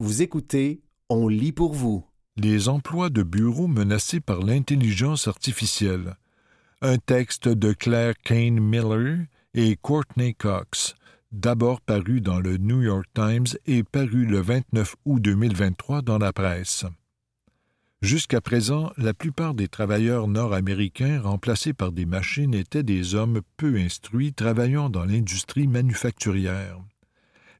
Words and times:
Vous 0.00 0.22
écoutez 0.22 0.80
On 1.08 1.26
lit 1.26 1.50
pour 1.50 1.74
vous. 1.74 2.06
Les 2.36 2.68
emplois 2.68 3.10
de 3.10 3.24
bureau 3.24 3.66
menacés 3.66 4.20
par 4.20 4.42
l'intelligence 4.42 5.26
artificielle. 5.26 6.14
Un 6.80 6.98
texte 6.98 7.48
de 7.48 7.72
Claire 7.72 8.14
Kane 8.22 8.60
Miller 8.60 9.26
et 9.54 9.74
Courtney 9.74 10.34
Cox, 10.34 10.94
d'abord 11.32 11.80
paru 11.80 12.20
dans 12.20 12.38
le 12.38 12.58
New 12.58 12.80
York 12.80 13.06
Times 13.12 13.48
et 13.66 13.82
paru 13.82 14.24
le 14.24 14.38
29 14.38 14.94
août 15.04 15.20
2023 15.20 16.02
dans 16.02 16.18
la 16.18 16.32
presse. 16.32 16.84
Jusqu'à 18.00 18.40
présent, 18.40 18.92
la 18.98 19.14
plupart 19.14 19.54
des 19.54 19.66
travailleurs 19.66 20.28
nord-américains 20.28 21.20
remplacés 21.20 21.72
par 21.72 21.90
des 21.90 22.06
machines 22.06 22.54
étaient 22.54 22.84
des 22.84 23.16
hommes 23.16 23.40
peu 23.56 23.74
instruits 23.74 24.32
travaillant 24.32 24.90
dans 24.90 25.04
l'industrie 25.04 25.66
manufacturière. 25.66 26.78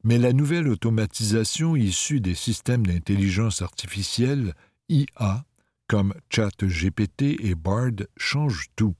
Mais 0.03 0.17
la 0.17 0.31
nouvelle 0.31 0.69
automatisation 0.69 1.75
issue 1.75 2.21
des 2.21 2.35
systèmes 2.35 2.87
d'intelligence 2.87 3.61
artificielle, 3.61 4.53
IA, 4.87 5.45
comme 5.87 6.13
ChatGPT 6.29 7.37
et 7.43 7.55
BARD, 7.55 8.07
change 8.15 8.67
tout. 8.75 8.95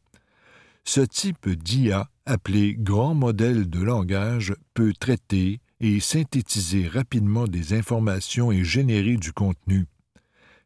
Ce 0.84 1.02
type 1.02 1.50
d'IA, 1.50 2.10
appelé 2.26 2.76
grand 2.78 3.14
modèle 3.14 3.70
de 3.70 3.80
langage, 3.80 4.54
peut 4.74 4.94
traiter 5.00 5.62
et 5.80 6.00
synthétiser 6.00 6.88
rapidement 6.88 7.48
des 7.48 7.74
informations 7.74 8.52
et 8.52 8.64
générer 8.64 9.16
du 9.16 9.32
contenu. 9.32 9.86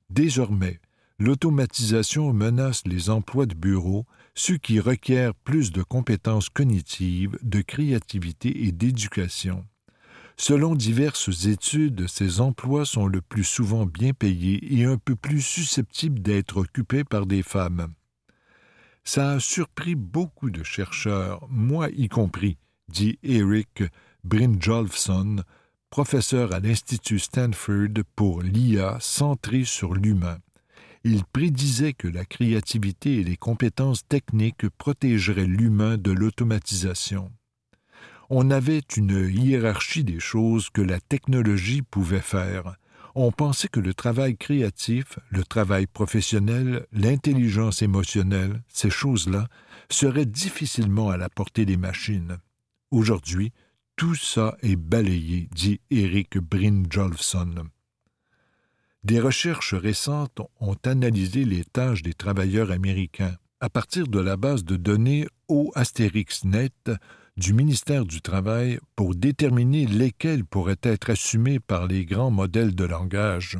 Désormais, 0.10 0.80
l'automatisation 1.20 2.34
menace 2.34 2.84
les 2.86 3.10
emplois 3.10 3.46
de 3.46 3.54
bureau, 3.54 4.06
ceux 4.34 4.58
qui 4.58 4.80
requièrent 4.80 5.36
plus 5.36 5.72
de 5.72 5.84
compétences 5.84 6.50
cognitives, 6.50 7.38
de 7.44 7.62
créativité 7.62 8.66
et 8.66 8.72
d'éducation. 8.72 9.66
Selon 10.38 10.76
diverses 10.76 11.46
études, 11.46 12.08
ces 12.08 12.42
emplois 12.42 12.86
sont 12.86 13.08
le 13.08 13.22
plus 13.22 13.44
souvent 13.44 13.86
bien 13.86 14.14
payés 14.14 14.80
et 14.80 14.86
un 14.86 14.98
peu 14.98 15.16
plus 15.16 15.42
susceptibles 15.42 16.22
d'être 16.22 16.58
occupés 16.58 17.04
par 17.04 17.26
des 17.26 17.44
femmes. 17.44 17.94
Ça 19.04 19.32
a 19.32 19.40
surpris 19.40 19.96
beaucoup 19.96 20.50
de 20.50 20.64
chercheurs, 20.64 21.46
moi 21.50 21.90
y 21.90 22.08
compris, 22.08 22.58
dit 22.90 23.20
Eric 23.22 23.84
Brynjolfsson, 24.24 25.44
professeur 25.90 26.54
à 26.54 26.60
l'Institut 26.60 27.20
Stanford 27.20 28.04
pour 28.16 28.42
l'IA 28.42 28.98
centré 29.00 29.66
sur 29.66 29.94
l'humain. 29.94 30.40
Il 31.04 31.26
prédisait 31.26 31.94
que 31.94 32.08
la 32.08 32.24
créativité 32.24 33.20
et 33.20 33.24
les 33.24 33.36
compétences 33.36 34.08
techniques 34.08 34.70
protégeraient 34.70 35.46
l'humain 35.46 35.98
de 35.98 36.12
l'automatisation. 36.12 37.30
On 38.36 38.50
avait 38.50 38.82
une 38.98 39.30
hiérarchie 39.30 40.04
des 40.04 40.20
choses 40.20 40.72
que 40.72 40.82
la 40.82 41.00
technologie 41.00 41.84
pouvait 41.84 42.20
faire. 42.20 42.78
On 43.14 43.32
pensait 43.32 43.68
que 43.68 43.80
le 43.80 43.94
travail 43.94 44.38
créatif, 44.38 45.20
le 45.30 45.44
travail 45.44 45.86
professionnel, 45.86 46.88
l'intelligence 46.92 47.84
émotionnelle, 47.84 48.64
ces 48.70 48.90
choses-là, 48.90 49.50
seraient 49.92 50.26
difficilement 50.26 51.12
à 51.12 51.18
la 51.18 51.30
portée 51.30 51.68
des 51.68 51.78
machines. 51.78 52.40
Aujourd'hui, 52.90 53.52
tout 53.98 54.16
ça 54.16 54.58
est 54.64 54.78
balayé, 54.78 55.48
dit 55.54 55.80
Eric 55.92 56.40
Brynjolfsson. 56.40 57.68
Des 59.04 59.20
recherches 59.20 59.76
récentes 59.76 60.42
ont 60.60 60.78
analysé 60.86 61.46
les 61.46 61.66
tâches 61.66 62.02
des 62.02 62.16
travailleurs 62.16 62.72
américains. 62.72 63.38
À 63.60 63.70
partir 63.70 64.08
de 64.08 64.20
la 64.20 64.38
base 64.38 64.64
de 64.64 64.76
données 64.76 65.28
OAsterixNet 65.50 66.90
du 67.38 67.54
ministère 67.54 68.06
du 68.06 68.22
Travail 68.22 68.80
pour 68.96 69.16
déterminer 69.16 69.86
lesquels 69.86 70.46
pourraient 70.46 70.76
être 70.84 71.10
assumés 71.10 71.60
par 71.60 71.88
les 71.88 72.06
grands 72.06 72.32
modèles 72.32 72.76
de 72.76 72.84
langage. 72.84 73.58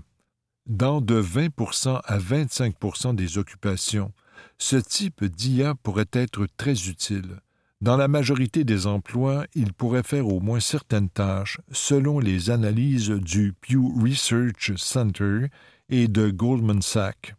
Dans 0.68 1.02
de 1.02 1.22
20% 1.22 2.00
à 2.04 2.18
25% 2.20 3.16
des 3.16 3.38
occupations, 3.38 4.14
ce 4.58 4.76
type 4.76 5.26
d'IA 5.26 5.76
pourrait 5.76 6.06
être 6.14 6.48
très 6.58 6.88
utile. 6.88 7.40
Dans 7.82 7.98
la 7.98 8.08
majorité 8.08 8.64
des 8.64 8.88
emplois, 8.88 9.46
il 9.56 9.74
pourrait 9.74 10.04
faire 10.04 10.28
au 10.28 10.40
moins 10.40 10.62
certaines 10.62 11.10
tâches, 11.10 11.60
selon 11.72 12.20
les 12.20 12.50
analyses 12.50 13.10
du 13.10 13.54
Pew 13.54 13.92
Research 14.02 14.72
Center 14.78 15.48
et 15.90 16.08
de 16.08 16.30
Goldman 16.30 16.82
Sachs. 16.82 17.36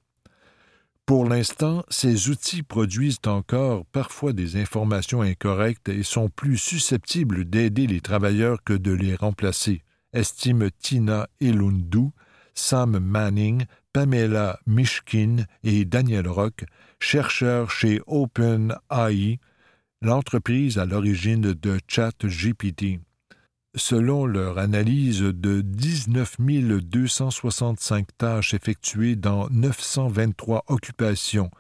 Pour 1.07 1.29
l'instant, 1.29 1.85
ces 1.91 2.31
outils 2.31 2.63
produisent 2.63 3.21
encore 3.27 3.85
parfois 3.87 4.33
des 4.33 4.57
informations 4.57 5.21
incorrectes 5.21 5.91
et 5.91 6.03
sont 6.03 6.31
plus 6.31 6.57
susceptibles 6.57 7.45
d'aider 7.45 7.87
les 7.87 8.01
travailleurs 8.01 8.65
que 8.65 8.73
de 8.73 8.91
les 8.91 9.15
remplacer, 9.15 9.83
estiment 10.15 10.69
Tina 10.79 11.29
Elundu, 11.43 12.09
Sam 12.55 12.99
Manning, 12.99 13.67
Pamela 13.93 14.59
Mishkin 14.67 15.45
et 15.63 15.85
Daniel 15.85 16.27
Rock, 16.27 16.65
chercheurs 17.01 17.71
chez 17.71 18.01
OpenAI, 18.07 19.41
l'entreprise 20.01 20.79
à 20.79 20.87
l'origine 20.87 21.53
de 21.53 21.79
ChatGPT. 21.87 23.01
Selon 23.77 24.25
leur 24.25 24.59
analyse 24.59 25.23
de 25.23 25.61
19 25.61 26.37
265 26.39 28.07
tâches 28.17 28.55
effectuées 28.55 29.17
dans 29.17 29.49
923 29.51 30.65
occupations, 30.69 31.51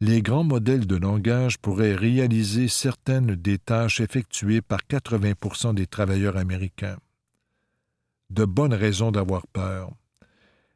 les 0.00 0.20
grands 0.20 0.42
modèles 0.42 0.88
de 0.88 0.96
langage 0.96 1.58
pourraient 1.58 1.94
réaliser 1.94 2.66
certaines 2.66 3.36
des 3.36 3.58
tâches 3.58 4.00
effectuées 4.00 4.62
par 4.62 4.80
80% 4.80 5.74
des 5.74 5.86
travailleurs 5.86 6.36
américains. 6.36 6.96
De 8.30 8.44
bonnes 8.44 8.74
raisons 8.74 9.12
d'avoir 9.12 9.46
peur. 9.46 9.92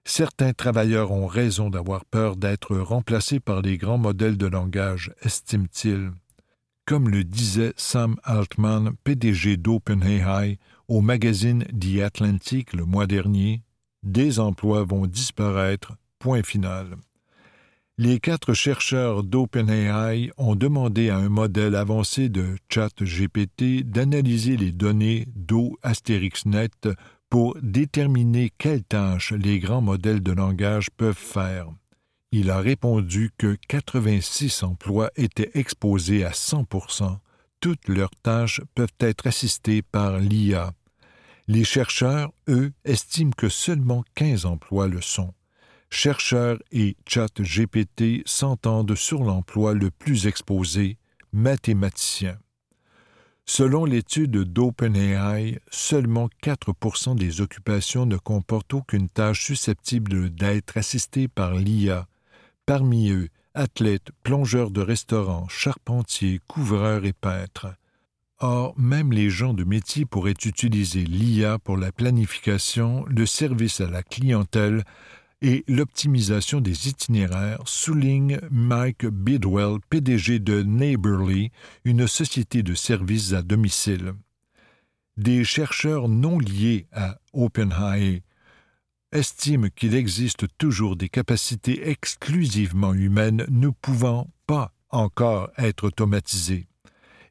Certains 0.04 0.52
travailleurs 0.52 1.10
ont 1.10 1.26
raison 1.26 1.70
d'avoir 1.70 2.04
peur 2.04 2.36
d'être 2.36 2.76
remplacés 2.76 3.40
par 3.40 3.62
les 3.62 3.78
grands 3.78 3.98
modèles 3.98 4.36
de 4.36 4.46
langage, 4.46 5.12
estime-t-il. 5.22 6.12
Comme 6.84 7.08
le 7.08 7.24
disait 7.24 7.72
Sam 7.78 8.16
Altman, 8.24 8.92
PDG 9.04 9.56
d'OpenAI, 9.56 10.58
au 10.88 11.00
magazine 11.00 11.64
The 11.64 12.00
Atlantic 12.02 12.72
le 12.72 12.84
mois 12.84 13.06
dernier, 13.06 13.62
des 14.02 14.38
emplois 14.38 14.84
vont 14.84 15.06
disparaître, 15.06 15.92
point 16.18 16.42
final. 16.42 16.96
Les 17.96 18.18
quatre 18.18 18.54
chercheurs 18.54 19.22
d'OpenAI 19.22 20.32
ont 20.36 20.56
demandé 20.56 21.10
à 21.10 21.16
un 21.16 21.28
modèle 21.28 21.76
avancé 21.76 22.28
de 22.28 22.56
ChatGPT 22.68 23.84
d'analyser 23.84 24.56
les 24.56 24.72
données 24.72 25.28
d'OAsterixNet 25.36 26.88
pour 27.30 27.56
déterminer 27.62 28.50
quelles 28.58 28.82
tâches 28.82 29.32
les 29.32 29.60
grands 29.60 29.80
modèles 29.80 30.22
de 30.22 30.32
langage 30.32 30.90
peuvent 30.90 31.14
faire. 31.14 31.68
Il 32.32 32.50
a 32.50 32.58
répondu 32.58 33.30
que 33.38 33.56
86 33.68 34.64
emplois 34.64 35.12
étaient 35.14 35.52
exposés 35.54 36.24
à 36.24 36.32
100 36.32 36.64
Toutes 37.64 37.88
leurs 37.88 38.14
tâches 38.22 38.60
peuvent 38.74 38.92
être 39.00 39.26
assistées 39.26 39.80
par 39.80 40.18
l'IA. 40.18 40.74
Les 41.48 41.64
chercheurs, 41.64 42.30
eux, 42.46 42.74
estiment 42.84 43.32
que 43.34 43.48
seulement 43.48 44.04
15 44.16 44.44
emplois 44.44 44.86
le 44.86 45.00
sont. 45.00 45.32
Chercheurs 45.88 46.58
et 46.72 46.94
ChatGPT 47.06 48.22
s'entendent 48.26 48.94
sur 48.94 49.24
l'emploi 49.24 49.72
le 49.72 49.90
plus 49.90 50.26
exposé, 50.26 50.98
mathématicien. 51.32 52.36
Selon 53.46 53.86
l'étude 53.86 54.36
d'OpenAI, 54.36 55.58
seulement 55.70 56.28
4 56.42 57.14
des 57.14 57.40
occupations 57.40 58.04
ne 58.04 58.18
comportent 58.18 58.74
aucune 58.74 59.08
tâche 59.08 59.42
susceptible 59.42 60.28
d'être 60.28 60.76
assistée 60.76 61.28
par 61.28 61.54
l'IA, 61.54 62.08
Parmi 62.66 63.10
eux, 63.10 63.28
athlètes, 63.54 64.10
plongeurs 64.22 64.70
de 64.70 64.80
restaurants, 64.80 65.48
charpentiers, 65.48 66.40
couvreurs 66.46 67.04
et 67.04 67.12
peintres. 67.12 67.74
Or, 68.40 68.74
même 68.76 69.12
les 69.12 69.30
gens 69.30 69.54
de 69.54 69.64
métier 69.64 70.04
pourraient 70.04 70.34
utiliser 70.44 71.04
l'IA 71.04 71.58
pour 71.58 71.76
la 71.76 71.92
planification, 71.92 73.04
le 73.06 73.26
service 73.26 73.80
à 73.80 73.88
la 73.88 74.02
clientèle 74.02 74.84
et 75.40 75.64
l'optimisation 75.68 76.60
des 76.60 76.88
itinéraires, 76.88 77.62
souligne 77.66 78.40
Mike 78.50 79.06
Bidwell, 79.06 79.78
PDG 79.88 80.40
de 80.40 80.62
Neighborly, 80.62 81.50
une 81.84 82.06
société 82.06 82.62
de 82.62 82.74
services 82.74 83.32
à 83.32 83.42
domicile. 83.42 84.14
Des 85.16 85.44
chercheurs 85.44 86.08
non 86.08 86.38
liés 86.38 86.86
à 86.92 87.18
OpenAI 87.32 88.22
estime 89.14 89.70
qu'il 89.70 89.94
existe 89.94 90.46
toujours 90.58 90.96
des 90.96 91.08
capacités 91.08 91.88
exclusivement 91.88 92.92
humaines 92.92 93.46
ne 93.48 93.68
pouvant 93.68 94.28
pas 94.46 94.72
encore 94.90 95.50
être 95.56 95.84
automatisées. 95.84 96.66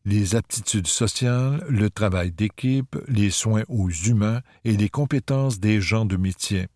Les 0.05 0.35
aptitudes 0.35 0.87
sociales, 0.87 1.63
le 1.69 1.89
travail 1.89 2.31
d'équipe, 2.31 2.97
les 3.07 3.29
soins 3.29 3.63
aux 3.67 3.89
humains 3.89 4.41
et 4.63 4.75
les 4.75 4.89
compétences 4.89 5.59
des 5.59 5.79
gens 5.79 6.05
de 6.05 6.17
métier. 6.17 6.67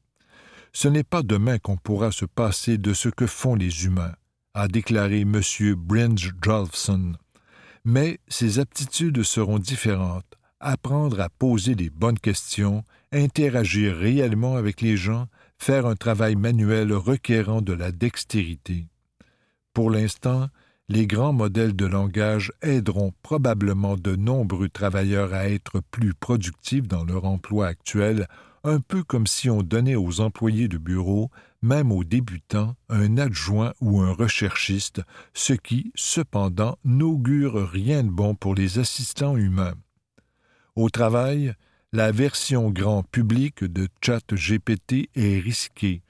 Ce 0.73 0.87
n'est 0.87 1.03
pas 1.03 1.23
demain 1.23 1.57
qu'on 1.57 1.77
pourra 1.77 2.11
se 2.11 2.25
passer 2.25 2.77
de 2.77 2.93
ce 2.93 3.09
que 3.09 3.25
font 3.25 3.55
les 3.55 3.85
humains, 3.85 4.13
a 4.53 4.67
déclaré 4.67 5.21
M. 5.21 5.41
Bringe 5.75 6.33
Jolfson. 6.41 7.13
Mais 7.83 8.19
ces 8.27 8.59
aptitudes 8.59 9.23
seront 9.23 9.59
différentes. 9.59 10.25
Apprendre 10.59 11.19
à 11.21 11.29
poser 11.29 11.75
les 11.75 11.89
bonnes 11.89 12.19
questions, 12.19 12.83
interagir 13.11 13.95
réellement 13.95 14.55
avec 14.55 14.81
les 14.81 14.97
gens, 14.97 15.27
faire 15.57 15.85
un 15.85 15.95
travail 15.95 16.35
manuel 16.35 16.93
requérant 16.93 17.61
de 17.61 17.73
la 17.73 17.91
dextérité. 17.91 18.87
Pour 19.73 19.91
l'instant, 19.91 20.49
les 20.89 21.05
grands 21.05 21.33
modèles 21.33 21.75
de 21.75 21.85
langage 21.85 22.53
aideront 22.61 23.13
probablement 23.21 23.97
de 23.97 24.15
nombreux 24.15 24.69
travailleurs 24.69 25.33
à 25.33 25.49
être 25.49 25.81
plus 25.91 26.13
productifs 26.13 26.87
dans 26.87 27.03
leur 27.03 27.25
emploi 27.25 27.67
actuel, 27.67 28.27
un 28.63 28.79
peu 28.79 29.03
comme 29.03 29.27
si 29.27 29.49
on 29.49 29.63
donnait 29.63 29.95
aux 29.95 30.21
employés 30.21 30.67
de 30.67 30.77
bureau, 30.77 31.29
même 31.61 31.91
aux 31.91 32.03
débutants, 32.03 32.75
un 32.89 33.17
adjoint 33.17 33.73
ou 33.81 33.99
un 33.99 34.13
recherchiste, 34.13 35.01
ce 35.33 35.53
qui, 35.53 35.91
cependant, 35.95 36.77
n'augure 36.85 37.69
rien 37.69 38.03
de 38.03 38.09
bon 38.09 38.35
pour 38.35 38.55
les 38.55 38.79
assistants 38.79 39.35
humains. 39.35 39.75
Au 40.75 40.89
travail, 40.89 41.53
la 41.93 42.11
version 42.11 42.69
grand 42.69 43.03
public 43.03 43.63
de 43.63 43.87
ChatGPT 44.01 45.09
est 45.15 45.39
risquée. 45.39 46.01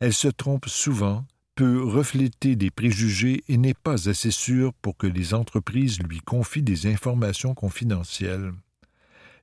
Elle 0.00 0.14
se 0.14 0.28
trompe 0.28 0.66
souvent, 0.66 1.26
peut 1.54 1.82
refléter 1.82 2.56
des 2.56 2.70
préjugés 2.70 3.44
et 3.48 3.58
n'est 3.58 3.74
pas 3.74 4.08
assez 4.08 4.30
sûre 4.30 4.72
pour 4.80 4.96
que 4.96 5.06
les 5.06 5.34
entreprises 5.34 6.00
lui 6.00 6.20
confient 6.20 6.62
des 6.62 6.86
informations 6.86 7.54
confidentielles. 7.54 8.52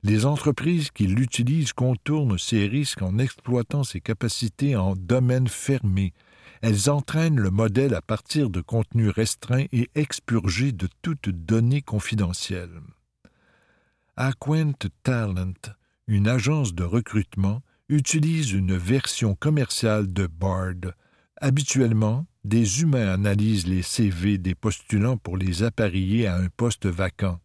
Les 0.01 0.25
entreprises 0.25 0.90
qui 0.92 1.06
l'utilisent 1.06 1.74
contournent 1.74 2.39
ces 2.39 2.68
risques 2.68 3.04
en 3.04 3.19
exploitant 3.19 3.84
ses 3.84 4.01
capacités 4.01 4.75
en 4.75 4.96
domaine 4.96 5.48
fermé. 5.48 6.13
Elles 6.62 6.89
entraînent 6.89 7.39
le 7.39 7.51
modèle 7.51 7.94
à 7.94 8.01
partir 8.01 8.50
de 8.50 8.62
contenus 8.62 9.12
restreints 9.12 9.66
et 9.72 9.89
expurgés 9.96 10.72
de 10.72 10.89
toute 11.04 11.30
donnée 11.30 11.81
confidentielle. 11.81 12.81
Aquent 14.18 14.89
Talent 15.04 15.54
une 16.08 16.28
agence 16.28 16.74
de 16.74 16.84
recrutement 16.84 17.62
utilise 17.90 18.52
une 18.52 18.76
version 18.76 19.36
commerciale 19.36 20.12
de 20.12 20.28
Bard. 20.28 20.94
Habituellement, 21.40 22.26
des 22.44 22.82
humains 22.82 23.08
analysent 23.08 23.68
les 23.68 23.82
CV 23.82 24.38
des 24.38 24.56
postulants 24.56 25.18
pour 25.18 25.38
les 25.38 25.64
appareiller 25.64 26.28
à 26.28 26.38
un 26.38 26.48
poste 26.56 26.86
vacant. 26.86 27.40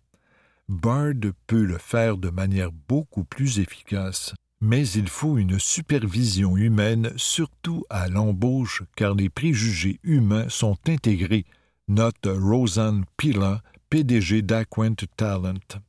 Bard 0.68 1.14
peut 1.46 1.64
le 1.64 1.78
faire 1.78 2.16
de 2.16 2.30
manière 2.30 2.72
beaucoup 2.72 3.24
plus 3.24 3.58
efficace, 3.58 4.34
mais 4.60 4.88
il 4.88 5.08
faut 5.08 5.38
une 5.38 5.58
supervision 5.58 6.56
humaine, 6.56 7.12
surtout 7.16 7.84
à 7.90 8.08
l'embauche, 8.08 8.82
car 8.96 9.14
les 9.14 9.30
préjugés 9.30 10.00
humains 10.02 10.48
sont 10.48 10.76
intégrés, 10.88 11.46
note 11.86 12.26
Rosanne 12.26 13.04
Pila, 13.16 13.62
PDG 13.88 14.42
d'Aquent 14.42 15.06
Talent 15.16 15.80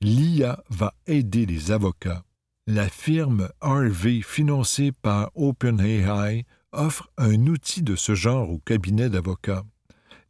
l'IA 0.00 0.62
va 0.70 0.94
aider 1.06 1.46
les 1.46 1.70
avocats. 1.70 2.24
La 2.66 2.88
firme 2.88 3.50
Harvey, 3.60 4.20
financée 4.22 4.92
par 5.02 5.30
OpenAI, 5.34 6.44
offre 6.72 7.10
un 7.18 7.46
outil 7.46 7.82
de 7.82 7.96
ce 7.96 8.14
genre 8.14 8.50
au 8.50 8.58
cabinet 8.58 9.10
d'avocats. 9.10 9.64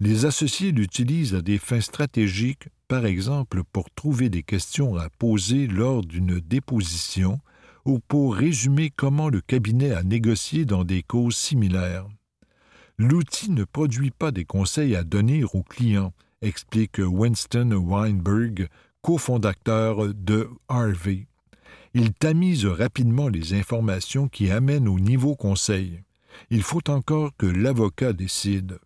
Les 0.01 0.25
associés 0.27 0.73
l'utilisent 0.73 1.35
à 1.35 1.43
des 1.43 1.59
fins 1.59 1.81
stratégiques, 1.81 2.69
par 2.89 3.07
exemple 3.07 3.63
pour 3.73 3.91
trouver 3.91 4.29
des 4.29 4.43
questions 4.43 4.97
à 4.97 5.09
poser 5.11 5.67
lors 5.67 6.03
d'une 6.03 6.41
déposition 6.41 7.41
ou 7.85 8.01
pour 8.01 8.35
résumer 8.35 8.91
comment 8.91 9.29
le 9.29 9.41
cabinet 9.41 9.93
a 9.93 10.03
négocié 10.03 10.65
dans 10.65 10.85
des 10.85 11.03
causes 11.03 11.37
similaires. 11.37 12.07
L'outil 12.99 13.51
ne 13.51 13.65
produit 13.65 14.11
pas 14.11 14.31
des 14.31 14.45
conseils 14.45 14.95
à 14.97 15.05
donner 15.05 15.45
aux 15.45 15.63
clients, 15.63 16.13
explique 16.43 16.99
Winston 16.99 17.71
Weinberg, 17.73 18.69
cofondateur 19.05 20.15
de 20.15 20.49
Harvey. 20.67 21.27
Il 21.93 22.15
tamise 22.15 22.65
rapidement 22.65 23.29
les 23.29 23.53
informations 23.53 24.29
qui 24.29 24.51
amènent 24.51 24.89
au 24.89 24.99
niveau 24.99 25.37
conseil. 25.37 26.01
Il 26.49 26.63
faut 26.63 26.89
encore 26.89 27.37
que 27.37 27.45
l'avocat 27.45 28.15
décide. 28.15 28.79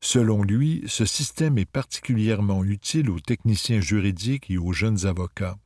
Selon 0.00 0.44
lui, 0.44 0.84
ce 0.86 1.04
système 1.04 1.58
est 1.58 1.68
particulièrement 1.68 2.62
utile 2.62 3.10
aux 3.10 3.18
techniciens 3.18 3.80
juridiques 3.80 4.52
et 4.52 4.56
aux 4.56 4.72
jeunes 4.72 5.04
avocats. 5.04 5.58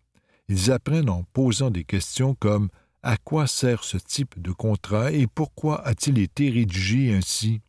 Ils 0.48 0.72
apprennent 0.72 1.10
en 1.10 1.24
posant 1.34 1.70
des 1.70 1.84
questions 1.84 2.34
comme 2.34 2.70
à 3.02 3.18
quoi 3.18 3.46
sert 3.46 3.84
ce 3.84 3.98
type 3.98 4.40
de 4.40 4.50
contrat 4.50 5.12
et 5.12 5.26
pourquoi 5.26 5.86
a-t-il 5.86 6.18
été 6.18 6.48
rédigé 6.48 7.12
ainsi? 7.12 7.60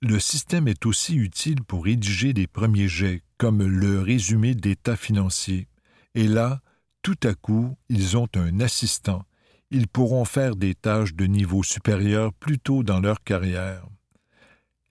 Le 0.00 0.20
système 0.20 0.68
est 0.68 0.86
aussi 0.86 1.16
utile 1.16 1.64
pour 1.64 1.86
rédiger 1.86 2.34
des 2.34 2.46
premiers 2.46 2.88
jets, 2.88 3.22
comme 3.44 3.62
le 3.62 4.00
résumé 4.00 4.54
d'état 4.54 4.96
financier. 4.96 5.68
Et 6.14 6.26
là, 6.26 6.62
tout 7.02 7.18
à 7.24 7.34
coup, 7.34 7.76
ils 7.90 8.16
ont 8.16 8.28
un 8.36 8.58
assistant. 8.60 9.26
Ils 9.70 9.86
pourront 9.86 10.24
faire 10.24 10.56
des 10.56 10.74
tâches 10.74 11.12
de 11.12 11.26
niveau 11.26 11.62
supérieur 11.62 12.32
plus 12.32 12.58
tôt 12.58 12.82
dans 12.82 13.00
leur 13.00 13.22
carrière. 13.22 13.86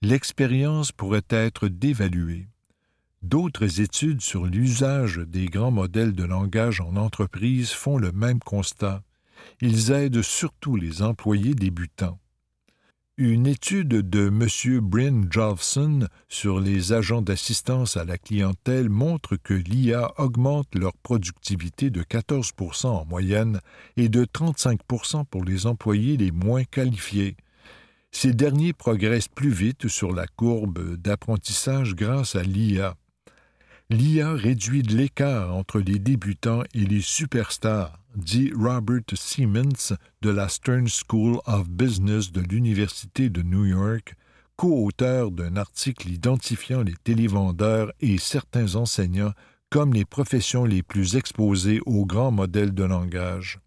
L'expérience 0.03 0.91
pourrait 0.91 1.25
être 1.29 1.67
dévaluée. 1.67 2.47
D'autres 3.23 3.81
études 3.81 4.21
sur 4.21 4.45
l'usage 4.45 5.17
des 5.17 5.47
grands 5.47 5.71
modèles 5.71 6.13
de 6.13 6.23
langage 6.23 6.79
en 6.79 6.95
entreprise 6.95 7.71
font 7.71 7.97
le 7.97 8.11
même 8.11 8.39
constat. 8.39 9.01
Ils 9.61 9.89
aident 9.89 10.21
surtout 10.21 10.75
les 10.75 11.01
employés 11.01 11.55
débutants. 11.55 12.19
Une 13.17 13.45
étude 13.45 13.89
de 13.89 14.29
M. 14.29 14.79
Bryn 14.79 15.27
Jolfson 15.29 16.07
sur 16.29 16.59
les 16.59 16.93
agents 16.93 17.21
d'assistance 17.21 17.95
à 17.95 18.05
la 18.05 18.17
clientèle 18.17 18.89
montre 18.89 19.35
que 19.35 19.53
l'IA 19.53 20.11
augmente 20.17 20.73
leur 20.73 20.93
productivité 20.97 21.91
de 21.91 22.01
14% 22.01 22.87
en 22.87 23.05
moyenne 23.05 23.59
et 23.97 24.09
de 24.09 24.25
35% 24.25 25.25
pour 25.25 25.43
les 25.43 25.67
employés 25.67 26.17
les 26.17 26.31
moins 26.31 26.63
qualifiés. 26.63 27.37
Ces 28.09 28.33
derniers 28.33 28.73
progressent 28.73 29.27
plus 29.27 29.51
vite 29.51 29.87
sur 29.89 30.11
la 30.11 30.25
courbe 30.25 30.95
d'apprentissage 30.95 31.93
grâce 31.93 32.35
à 32.35 32.41
l'IA. 32.41 32.95
L'IA 33.91 34.33
réduit 34.33 34.81
l'écart 34.81 35.53
entre 35.53 35.79
les 35.79 35.99
débutants 35.99 36.63
et 36.73 36.85
les 36.85 37.01
superstars 37.01 38.02
dit 38.15 38.51
Robert 38.55 39.03
Siemens 39.13 39.93
de 40.21 40.29
la 40.29 40.47
Stern 40.47 40.87
School 40.87 41.39
of 41.45 41.69
Business 41.69 42.31
de 42.31 42.41
l'Université 42.41 43.29
de 43.29 43.41
New 43.41 43.65
York, 43.65 44.15
co-auteur 44.55 45.31
d'un 45.31 45.55
article 45.57 46.09
identifiant 46.09 46.83
les 46.83 46.95
télévendeurs 47.03 47.91
et 47.99 48.17
certains 48.17 48.75
enseignants 48.75 49.33
comme 49.69 49.93
les 49.93 50.05
professions 50.05 50.65
les 50.65 50.83
plus 50.83 51.15
exposées 51.15 51.81
aux 51.85 52.05
grands 52.05 52.31
modèles 52.31 52.73
de 52.73 52.83
langage. 52.83 53.59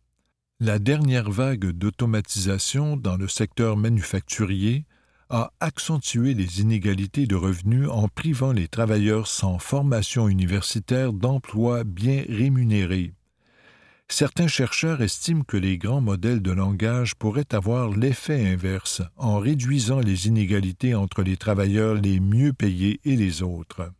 La 0.61 0.79
dernière 0.79 1.31
vague 1.31 1.73
d'automatisation 1.73 2.97
dans 2.97 3.17
le 3.17 3.29
secteur 3.29 3.77
manufacturier 3.77 4.87
a 5.29 5.51
accentué 5.59 6.35
les 6.35 6.61
inégalités 6.61 7.27
de 7.27 7.35
revenus 7.35 7.89
en 7.91 8.07
privant 8.07 8.53
les 8.53 8.69
travailleurs 8.69 9.27
sans 9.27 9.59
formation 9.59 10.29
universitaire 10.29 11.13
d'emplois 11.13 11.83
bien 11.83 12.25
rémunérés. 12.29 13.16
Certains 14.09 14.47
chercheurs 14.47 15.03
estiment 15.03 15.43
que 15.43 15.57
les 15.57 15.79
grands 15.79 16.01
modèles 16.01 16.41
de 16.41 16.53
langage 16.53 17.17
pourraient 17.17 17.53
avoir 17.53 17.91
l'effet 17.91 18.47
inverse 18.53 19.03
en 19.17 19.39
réduisant 19.39 20.01
les 20.01 20.29
inégalités 20.29 20.95
entre 20.95 21.23
les 21.23 21.37
travailleurs 21.37 21.95
les 21.95 22.21
mieux 22.21 22.53
payés 22.53 23.01
et 23.05 23.17
les 23.17 23.43
autres. 23.43 23.91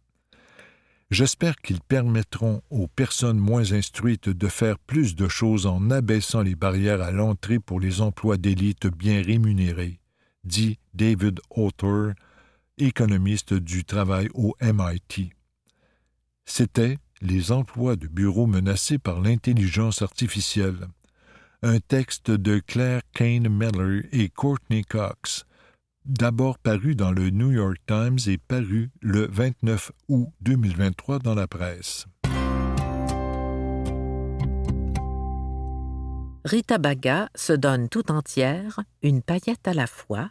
J'espère 1.11 1.57
qu'ils 1.57 1.81
permettront 1.81 2.63
aux 2.71 2.89
personnes 2.89 3.39
moins 3.39 3.73
instruites 3.73 4.29
de 4.29 4.49
faire 4.49 4.79
plus 4.79 5.15
de 5.15 5.29
choses 5.29 5.67
en 5.67 5.91
abaissant 5.91 6.43
les 6.43 6.57
barrières 6.57 7.03
à 7.03 7.13
l'entrée 7.13 7.61
pour 7.61 7.79
les 7.79 8.01
emplois 8.01 8.37
d'élite 8.37 8.87
bien 8.89 9.23
rémunérés, 9.23 10.01
dit 10.45 10.79
David 10.95 11.41
Author, 11.51 12.13
économiste 12.79 13.55
du 13.55 13.85
travail 13.85 14.29
au 14.35 14.57
MIT. 14.61 15.31
C'était 16.45 16.99
les 17.21 17.53
emplois 17.53 17.97
de 17.97 18.07
bureau 18.07 18.47
menacés 18.47 18.99
par 18.99 19.21
l'intelligence 19.21 20.03
artificielle. 20.03 20.89
Un 21.63 21.79
texte 21.81 22.31
de 22.31 22.59
Claire 22.59 23.03
Kane 23.13 23.49
Miller 23.49 24.03
et 24.13 24.29
Courtney 24.29 24.85
Cox, 24.85 25.47
d'abord 26.05 26.59
paru 26.59 26.95
dans 26.95 27.13
le 27.13 27.31
New 27.31 27.51
York 27.51 27.79
Times 27.87 28.19
et 28.27 28.39
paru 28.39 28.91
le 29.01 29.27
29 29.27 29.93
août 30.09 30.29
2023 30.43 31.19
dans 31.19 31.35
la 31.35 31.47
presse. 31.47 32.07
Rita 36.45 36.79
Baga 36.79 37.29
se 37.35 37.53
donne 37.53 37.89
tout 37.89 38.13
entière, 38.13 38.81
une 39.03 39.21
paillette 39.21 39.67
à 39.67 39.75
la 39.75 39.89
fois, 39.89 40.31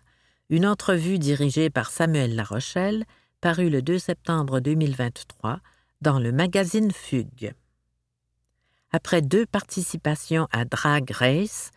une 0.49 0.65
entrevue 0.65 1.19
dirigée 1.19 1.69
par 1.69 1.91
Samuel 1.91 2.35
Larochelle, 2.35 3.03
parue 3.41 3.69
le 3.69 3.81
2 3.81 3.99
septembre 3.99 4.61
2023 4.61 5.59
dans 6.01 6.19
le 6.19 6.31
magazine 6.31 6.91
Fugue. 6.91 7.53
Après 8.91 9.21
deux 9.21 9.45
participations 9.45 10.47
à 10.51 10.65
Drag 10.65 11.09
Race, 11.11 11.71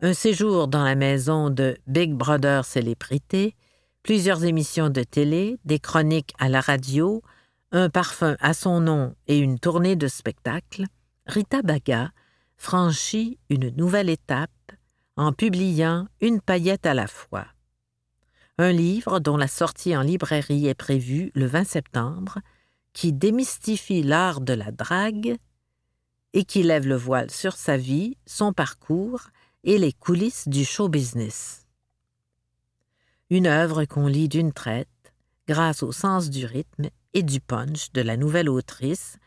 un 0.00 0.12
séjour 0.12 0.68
dans 0.68 0.84
la 0.84 0.94
maison 0.94 1.50
de 1.50 1.76
Big 1.86 2.12
Brother 2.12 2.64
Célébrité, 2.64 3.54
plusieurs 4.02 4.44
émissions 4.44 4.90
de 4.90 5.02
télé, 5.02 5.58
des 5.64 5.78
chroniques 5.78 6.34
à 6.38 6.48
la 6.48 6.60
radio, 6.60 7.22
un 7.72 7.90
parfum 7.90 8.36
à 8.40 8.54
son 8.54 8.80
nom 8.80 9.14
et 9.26 9.38
une 9.38 9.58
tournée 9.58 9.96
de 9.96 10.08
spectacles, 10.08 10.84
Rita 11.26 11.62
Baga 11.62 12.10
franchit 12.56 13.38
une 13.50 13.70
nouvelle 13.70 14.10
étape 14.10 14.50
en 15.16 15.32
publiant 15.32 16.06
Une 16.20 16.40
paillette 16.40 16.86
à 16.86 16.94
la 16.94 17.06
fois. 17.06 17.46
Un 18.58 18.72
livre 18.72 19.18
dont 19.18 19.36
la 19.36 19.48
sortie 19.48 19.96
en 19.96 20.02
librairie 20.02 20.66
est 20.66 20.74
prévue 20.74 21.30
le 21.34 21.46
20 21.46 21.64
septembre, 21.64 22.38
qui 22.96 23.12
démystifie 23.12 24.02
l'art 24.02 24.40
de 24.40 24.54
la 24.54 24.72
drague 24.72 25.36
et 26.32 26.44
qui 26.44 26.62
lève 26.62 26.86
le 26.86 26.96
voile 26.96 27.30
sur 27.30 27.52
sa 27.52 27.76
vie, 27.76 28.16
son 28.24 28.54
parcours 28.54 29.20
et 29.64 29.76
les 29.76 29.92
coulisses 29.92 30.48
du 30.48 30.64
show 30.64 30.88
business. 30.88 31.66
Une 33.28 33.48
œuvre 33.48 33.84
qu'on 33.84 34.06
lit 34.06 34.30
d'une 34.30 34.54
traite, 34.54 34.88
grâce 35.46 35.82
au 35.82 35.92
sens 35.92 36.30
du 36.30 36.46
rythme 36.46 36.88
et 37.12 37.22
du 37.22 37.38
punch 37.38 37.92
de 37.92 38.00
la 38.00 38.16
nouvelle 38.16 38.48
autrice 38.48 39.18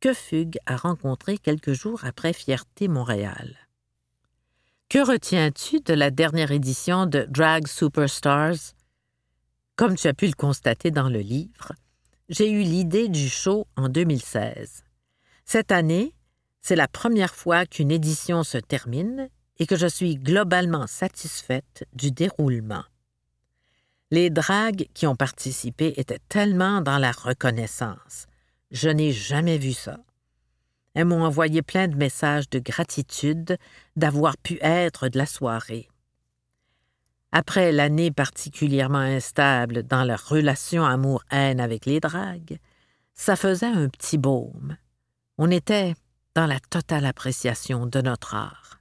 que 0.00 0.14
Fugue 0.14 0.56
a 0.64 0.78
rencontrée 0.78 1.36
quelques 1.36 1.74
jours 1.74 2.06
après 2.06 2.32
Fierté 2.32 2.88
Montréal. 2.88 3.58
Que 4.88 5.06
retiens-tu 5.06 5.80
de 5.80 5.92
la 5.92 6.10
dernière 6.10 6.50
édition 6.50 7.04
de 7.04 7.26
Drag 7.28 7.66
Superstars? 7.66 8.72
Comme 9.76 9.96
tu 9.96 10.08
as 10.08 10.14
pu 10.14 10.28
le 10.28 10.32
constater 10.32 10.90
dans 10.90 11.10
le 11.10 11.20
livre, 11.20 11.74
j'ai 12.28 12.50
eu 12.50 12.62
l'idée 12.62 13.08
du 13.08 13.28
show 13.28 13.66
en 13.76 13.88
2016. 13.88 14.84
Cette 15.44 15.72
année, 15.72 16.14
c'est 16.60 16.76
la 16.76 16.88
première 16.88 17.34
fois 17.34 17.64
qu'une 17.64 17.90
édition 17.90 18.44
se 18.44 18.58
termine 18.58 19.30
et 19.58 19.66
que 19.66 19.76
je 19.76 19.86
suis 19.86 20.16
globalement 20.16 20.86
satisfaite 20.86 21.86
du 21.94 22.10
déroulement. 22.10 22.84
Les 24.10 24.30
dragues 24.30 24.88
qui 24.94 25.06
ont 25.06 25.16
participé 25.16 25.94
étaient 25.96 26.20
tellement 26.28 26.80
dans 26.80 26.98
la 26.98 27.12
reconnaissance. 27.12 28.26
Je 28.70 28.88
n'ai 28.88 29.12
jamais 29.12 29.58
vu 29.58 29.72
ça. 29.72 29.98
Elles 30.94 31.06
m'ont 31.06 31.24
envoyé 31.24 31.62
plein 31.62 31.88
de 31.88 31.96
messages 31.96 32.48
de 32.50 32.58
gratitude 32.58 33.56
d'avoir 33.96 34.36
pu 34.36 34.58
être 34.60 35.08
de 35.08 35.18
la 35.18 35.26
soirée. 35.26 35.88
Après 37.30 37.72
l'année 37.72 38.10
particulièrement 38.10 38.98
instable 38.98 39.82
dans 39.82 40.04
leur 40.04 40.28
relation 40.28 40.84
amour-haine 40.84 41.60
avec 41.60 41.84
les 41.84 42.00
dragues, 42.00 42.58
ça 43.14 43.36
faisait 43.36 43.66
un 43.66 43.88
petit 43.88 44.16
baume. 44.16 44.76
On 45.36 45.50
était 45.50 45.94
dans 46.34 46.46
la 46.46 46.60
totale 46.60 47.04
appréciation 47.04 47.86
de 47.86 48.00
notre 48.00 48.34
art. 48.34 48.80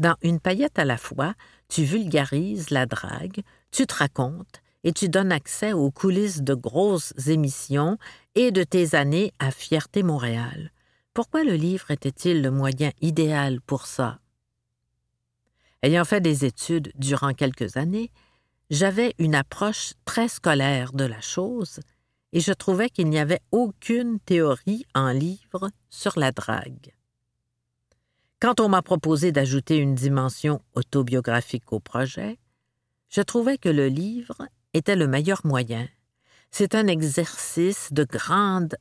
Dans 0.00 0.16
Une 0.22 0.40
paillette 0.40 0.78
à 0.78 0.84
la 0.84 0.96
fois, 0.96 1.34
tu 1.68 1.84
vulgarises 1.84 2.70
la 2.70 2.86
drague, 2.86 3.42
tu 3.70 3.86
te 3.86 3.94
racontes 3.94 4.60
et 4.82 4.92
tu 4.92 5.08
donnes 5.08 5.32
accès 5.32 5.72
aux 5.72 5.90
coulisses 5.90 6.42
de 6.42 6.54
grosses 6.54 7.14
émissions 7.28 7.96
et 8.34 8.50
de 8.50 8.64
tes 8.64 8.96
années 8.96 9.32
à 9.38 9.50
Fierté 9.50 10.02
Montréal. 10.02 10.72
Pourquoi 11.14 11.44
le 11.44 11.54
livre 11.54 11.90
était-il 11.90 12.42
le 12.42 12.50
moyen 12.50 12.90
idéal 13.00 13.60
pour 13.60 13.86
ça? 13.86 14.18
Ayant 15.84 16.06
fait 16.06 16.22
des 16.22 16.46
études 16.46 16.92
durant 16.94 17.34
quelques 17.34 17.76
années, 17.76 18.10
j'avais 18.70 19.14
une 19.18 19.34
approche 19.34 19.92
très 20.06 20.28
scolaire 20.28 20.94
de 20.94 21.04
la 21.04 21.20
chose 21.20 21.80
et 22.32 22.40
je 22.40 22.54
trouvais 22.54 22.88
qu'il 22.88 23.10
n'y 23.10 23.18
avait 23.18 23.42
aucune 23.52 24.18
théorie 24.18 24.86
en 24.94 25.10
livre 25.10 25.68
sur 25.90 26.18
la 26.18 26.32
drague. 26.32 26.94
Quand 28.40 28.60
on 28.60 28.70
m'a 28.70 28.80
proposé 28.80 29.30
d'ajouter 29.30 29.76
une 29.76 29.94
dimension 29.94 30.62
autobiographique 30.72 31.70
au 31.70 31.80
projet, 31.80 32.38
je 33.10 33.20
trouvais 33.20 33.58
que 33.58 33.68
le 33.68 33.88
livre 33.88 34.48
était 34.72 34.96
le 34.96 35.06
meilleur 35.06 35.42
moyen. 35.44 35.86
C'est 36.50 36.74
un 36.74 36.86
exercice 36.86 37.92
de 37.92 38.04
grande 38.04 38.76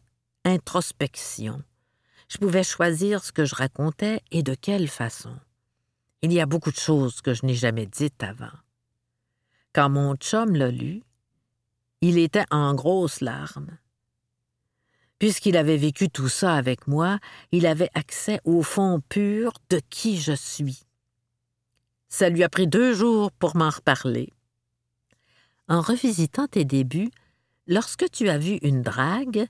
introspection. 0.45 1.61
Je 2.29 2.37
pouvais 2.37 2.63
choisir 2.63 3.25
ce 3.25 3.33
que 3.33 3.43
je 3.43 3.55
racontais 3.55 4.21
et 4.31 4.41
de 4.41 4.55
quelle 4.55 4.87
façon. 4.87 5.37
Il 6.23 6.31
y 6.31 6.39
a 6.39 6.45
beaucoup 6.45 6.71
de 6.71 6.77
choses 6.77 7.19
que 7.19 7.33
je 7.33 7.45
n'ai 7.45 7.53
jamais 7.53 7.85
dites 7.85 8.23
avant. 8.23 8.57
Quand 9.73 9.89
mon 9.89 10.15
chum 10.15 10.55
l'a 10.55 10.71
lu, 10.71 11.03
il 11.99 12.17
était 12.17 12.45
en 12.49 12.73
grosses 12.75 13.19
larmes. 13.19 13.77
Puisqu'il 15.19 15.57
avait 15.57 15.75
vécu 15.75 16.09
tout 16.09 16.29
ça 16.29 16.55
avec 16.55 16.87
moi, 16.87 17.19
il 17.51 17.65
avait 17.65 17.89
accès 17.93 18.39
au 18.45 18.63
fond 18.63 19.01
pur 19.09 19.51
de 19.69 19.81
qui 19.89 20.17
je 20.17 20.31
suis. 20.31 20.83
Ça 22.07 22.29
lui 22.29 22.45
a 22.45 22.47
pris 22.47 22.67
deux 22.67 22.93
jours 22.93 23.29
pour 23.33 23.57
m'en 23.57 23.69
reparler. 23.69 24.31
En 25.67 25.81
revisitant 25.81 26.47
tes 26.47 26.63
débuts, 26.63 27.11
lorsque 27.67 28.09
tu 28.11 28.29
as 28.29 28.37
vu 28.37 28.59
une 28.61 28.81
drague, 28.81 29.47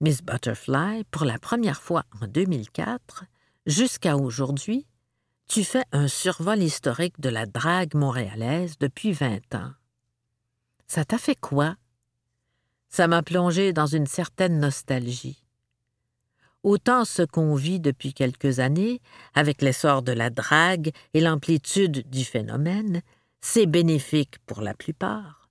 Miss 0.00 0.22
Butterfly, 0.22 1.02
pour 1.10 1.24
la 1.24 1.40
première 1.40 1.82
fois 1.82 2.04
en 2.20 2.28
2004, 2.28 3.24
jusqu'à 3.66 4.16
aujourd'hui, 4.16 4.86
tu 5.48 5.64
fais 5.64 5.84
un 5.92 6.08
survol 6.08 6.62
historique 6.62 7.20
de 7.20 7.28
la 7.28 7.46
drague 7.46 7.94
montréalaise 7.94 8.76
depuis 8.78 9.12
vingt 9.12 9.54
ans. 9.54 9.72
Ça 10.86 11.04
t'a 11.04 11.18
fait 11.18 11.38
quoi? 11.38 11.76
Ça 12.88 13.08
m'a 13.08 13.22
plongé 13.22 13.72
dans 13.72 13.86
une 13.86 14.06
certaine 14.06 14.58
nostalgie. 14.58 15.44
Autant 16.62 17.04
ce 17.04 17.22
qu'on 17.22 17.54
vit 17.54 17.80
depuis 17.80 18.14
quelques 18.14 18.58
années, 18.58 19.00
avec 19.34 19.60
l'essor 19.60 20.02
de 20.02 20.12
la 20.12 20.30
drague 20.30 20.92
et 21.12 21.20
l'amplitude 21.20 22.08
du 22.08 22.24
phénomène, 22.24 23.02
c'est 23.40 23.66
bénéfique 23.66 24.38
pour 24.46 24.62
la 24.62 24.72
plupart. 24.72 25.50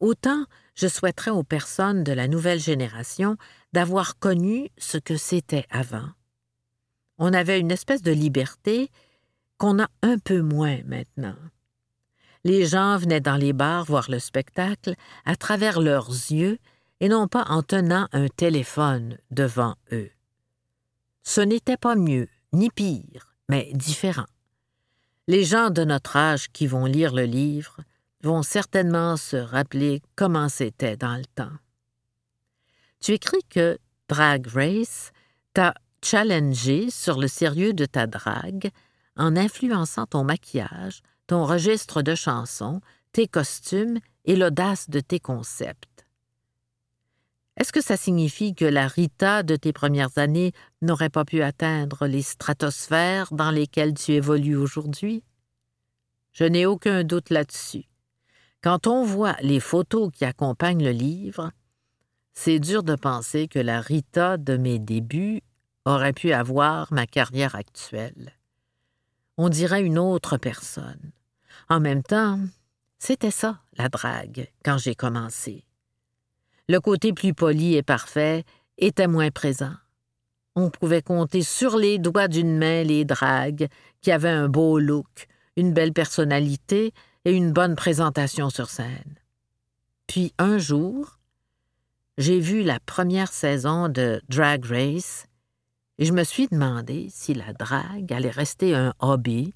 Autant 0.00 0.44
je 0.74 0.88
souhaiterais 0.88 1.30
aux 1.30 1.42
personnes 1.42 2.04
de 2.04 2.12
la 2.12 2.28
nouvelle 2.28 2.60
génération 2.60 3.36
d'avoir 3.72 4.18
connu 4.18 4.68
ce 4.76 4.98
que 4.98 5.16
c'était 5.16 5.66
avant. 5.70 6.10
On 7.18 7.32
avait 7.32 7.58
une 7.58 7.70
espèce 7.70 8.02
de 8.02 8.12
liberté 8.12 8.90
qu'on 9.58 9.80
a 9.80 9.88
un 10.02 10.18
peu 10.18 10.40
moins 10.40 10.78
maintenant. 10.84 11.36
Les 12.44 12.66
gens 12.66 12.96
venaient 12.96 13.20
dans 13.20 13.36
les 13.36 13.52
bars 13.52 13.84
voir 13.84 14.10
le 14.10 14.18
spectacle 14.18 14.94
à 15.24 15.36
travers 15.36 15.80
leurs 15.80 16.08
yeux 16.08 16.58
et 17.00 17.08
non 17.08 17.28
pas 17.28 17.44
en 17.48 17.62
tenant 17.62 18.06
un 18.12 18.28
téléphone 18.28 19.18
devant 19.30 19.74
eux. 19.92 20.10
Ce 21.22 21.40
n'était 21.40 21.76
pas 21.76 21.96
mieux, 21.96 22.28
ni 22.52 22.70
pire, 22.70 23.34
mais 23.48 23.70
différent. 23.74 24.26
Les 25.26 25.44
gens 25.44 25.70
de 25.70 25.84
notre 25.84 26.16
âge 26.16 26.48
qui 26.52 26.68
vont 26.68 26.86
lire 26.86 27.12
le 27.12 27.24
livre 27.24 27.80
vont 28.22 28.42
certainement 28.42 29.16
se 29.16 29.36
rappeler 29.36 30.02
comment 30.14 30.48
c'était 30.48 30.96
dans 30.96 31.16
le 31.16 31.26
temps. 31.34 31.58
Tu 33.00 33.12
écris 33.12 33.42
que 33.50 33.78
Drag 34.08 34.46
Race 34.46 35.10
t'a 35.52 35.74
challengé 36.02 36.90
sur 36.90 37.18
le 37.18 37.26
sérieux 37.26 37.72
de 37.72 37.86
ta 37.86 38.06
drague 38.06 38.70
en 39.16 39.36
influençant 39.36 40.06
ton 40.06 40.24
maquillage, 40.24 41.02
ton 41.26 41.44
registre 41.44 42.02
de 42.02 42.14
chansons, 42.14 42.80
tes 43.12 43.26
costumes 43.26 43.98
et 44.24 44.36
l'audace 44.36 44.90
de 44.90 45.00
tes 45.00 45.20
concepts. 45.20 46.06
Est-ce 47.56 47.72
que 47.72 47.82
ça 47.82 47.96
signifie 47.96 48.54
que 48.54 48.66
la 48.66 48.86
Rita 48.86 49.42
de 49.42 49.56
tes 49.56 49.72
premières 49.72 50.18
années 50.18 50.52
n'aurait 50.82 51.08
pas 51.08 51.24
pu 51.24 51.42
atteindre 51.42 52.06
les 52.06 52.20
stratosphères 52.20 53.32
dans 53.32 53.50
lesquelles 53.50 53.94
tu 53.94 54.12
évolues 54.12 54.56
aujourd'hui? 54.56 55.24
Je 56.32 56.44
n'ai 56.44 56.66
aucun 56.66 57.02
doute 57.02 57.30
là-dessus. 57.30 57.86
Quand 58.62 58.86
on 58.86 59.04
voit 59.04 59.36
les 59.40 59.60
photos 59.60 60.10
qui 60.12 60.26
accompagnent 60.26 60.84
le 60.84 60.90
livre, 60.90 61.50
c'est 62.34 62.58
dur 62.58 62.82
de 62.82 62.94
penser 62.94 63.48
que 63.48 63.58
la 63.58 63.80
Rita 63.80 64.36
de 64.36 64.58
mes 64.58 64.78
débuts 64.78 65.40
aurait 65.86 66.12
pu 66.12 66.32
avoir 66.32 66.92
ma 66.92 67.06
carrière 67.06 67.54
actuelle. 67.54 68.35
On 69.38 69.48
dirait 69.48 69.82
une 69.82 69.98
autre 69.98 70.36
personne. 70.38 71.12
En 71.68 71.80
même 71.80 72.02
temps, 72.02 72.40
c'était 72.98 73.30
ça, 73.30 73.60
la 73.76 73.88
drague, 73.88 74.48
quand 74.64 74.78
j'ai 74.78 74.94
commencé. 74.94 75.64
Le 76.68 76.80
côté 76.80 77.12
plus 77.12 77.34
poli 77.34 77.76
et 77.76 77.82
parfait 77.82 78.44
était 78.78 79.06
moins 79.06 79.30
présent. 79.30 79.74
On 80.54 80.70
pouvait 80.70 81.02
compter 81.02 81.42
sur 81.42 81.76
les 81.76 81.98
doigts 81.98 82.28
d'une 82.28 82.56
main 82.56 82.82
les 82.82 83.04
dragues 83.04 83.68
qui 84.00 84.10
avaient 84.10 84.28
un 84.28 84.48
beau 84.48 84.78
look, 84.78 85.28
une 85.56 85.72
belle 85.72 85.92
personnalité 85.92 86.92
et 87.24 87.32
une 87.32 87.52
bonne 87.52 87.76
présentation 87.76 88.48
sur 88.48 88.70
scène. 88.70 89.16
Puis 90.06 90.32
un 90.38 90.58
jour, 90.58 91.18
j'ai 92.16 92.40
vu 92.40 92.62
la 92.62 92.80
première 92.80 93.32
saison 93.32 93.88
de 93.88 94.22
Drag 94.28 94.64
Race 94.64 95.26
je 95.98 96.12
me 96.12 96.24
suis 96.24 96.48
demandé 96.48 97.08
si 97.10 97.34
la 97.34 97.52
drague 97.52 98.12
allait 98.12 98.30
rester 98.30 98.74
un 98.74 98.92
hobby 98.98 99.52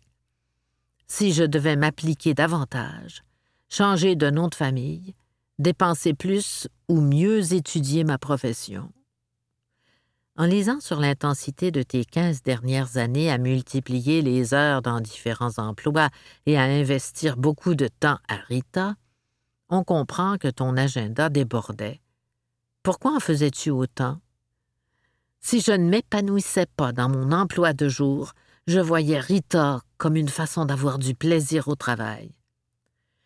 si 1.06 1.32
je 1.32 1.42
devais 1.42 1.74
m'appliquer 1.74 2.34
davantage, 2.34 3.24
changer 3.68 4.14
de 4.14 4.30
nom 4.30 4.46
de 4.46 4.54
famille, 4.54 5.14
dépenser 5.58 6.14
plus 6.14 6.68
ou 6.88 7.00
mieux 7.00 7.52
étudier 7.52 8.04
ma 8.04 8.16
profession. 8.16 8.92
En 10.36 10.46
lisant 10.46 10.80
sur 10.80 11.00
l'intensité 11.00 11.70
de 11.72 11.82
tes 11.82 12.04
quinze 12.04 12.42
dernières 12.42 12.96
années 12.96 13.30
à 13.30 13.38
multiplier 13.38 14.22
les 14.22 14.54
heures 14.54 14.82
dans 14.82 15.00
différents 15.00 15.58
emplois 15.58 16.08
et 16.46 16.56
à 16.56 16.62
investir 16.62 17.36
beaucoup 17.36 17.74
de 17.74 17.88
temps 17.88 18.18
à 18.28 18.36
Rita, 18.36 18.94
on 19.68 19.82
comprend 19.82 20.38
que 20.38 20.48
ton 20.48 20.76
agenda 20.76 21.28
débordait. 21.28 22.00
Pourquoi 22.82 23.16
en 23.16 23.20
faisais-tu 23.20 23.70
autant? 23.70 24.20
Si 25.40 25.60
je 25.60 25.72
ne 25.72 25.88
m'épanouissais 25.88 26.66
pas 26.76 26.92
dans 26.92 27.08
mon 27.08 27.32
emploi 27.32 27.72
de 27.72 27.88
jour, 27.88 28.32
je 28.66 28.78
voyais 28.78 29.18
Rita 29.18 29.80
comme 29.96 30.16
une 30.16 30.28
façon 30.28 30.64
d'avoir 30.64 30.98
du 30.98 31.14
plaisir 31.14 31.68
au 31.68 31.74
travail. 31.74 32.34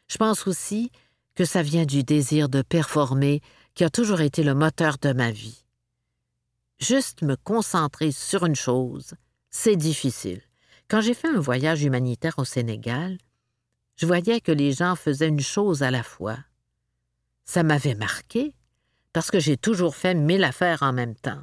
Je 0.09 0.17
pense 0.17 0.47
aussi 0.47 0.91
que 1.35 1.45
ça 1.45 1.63
vient 1.63 1.85
du 1.85 2.05
désir 2.05 2.49
de 2.49 2.63
performer 2.63 3.41
qui 3.75 3.85
a 3.85 3.91
toujours 3.91 4.21
été 4.21 4.43
le 4.43 4.55
moteur 4.55 4.99
de 4.99 5.13
ma 5.13 5.33
vie. 5.33 5.65
Juste 6.79 7.23
me 7.23 7.37
concentrer 7.37 8.13
sur 8.13 8.47
une 8.47 8.55
chose, 8.55 9.15
c'est 9.51 9.77
difficile. 9.77 10.43
Quand 10.89 11.01
j'ai 11.01 11.15
fait 11.15 11.29
un 11.29 11.41
voyage 11.41 11.83
humanitaire 11.83 12.39
au 12.39 12.45
Sénégal, 12.45 13.19
je 13.97 14.07
voyais 14.07 14.41
que 14.41 14.53
les 14.53 14.73
gens 14.73 14.97
faisaient 14.97 15.29
une 15.29 15.41
chose 15.41 15.83
à 15.83 15.91
la 15.91 16.03
fois. 16.03 16.39
Ça 17.45 17.63
m'avait 17.63 17.95
marqué 17.95 18.55
parce 19.13 19.31
que 19.31 19.41
j'ai 19.41 19.57
toujours 19.57 19.97
fait 19.97 20.15
mille 20.15 20.45
affaires 20.45 20.83
en 20.83 20.93
même 20.93 21.15
temps. 21.15 21.43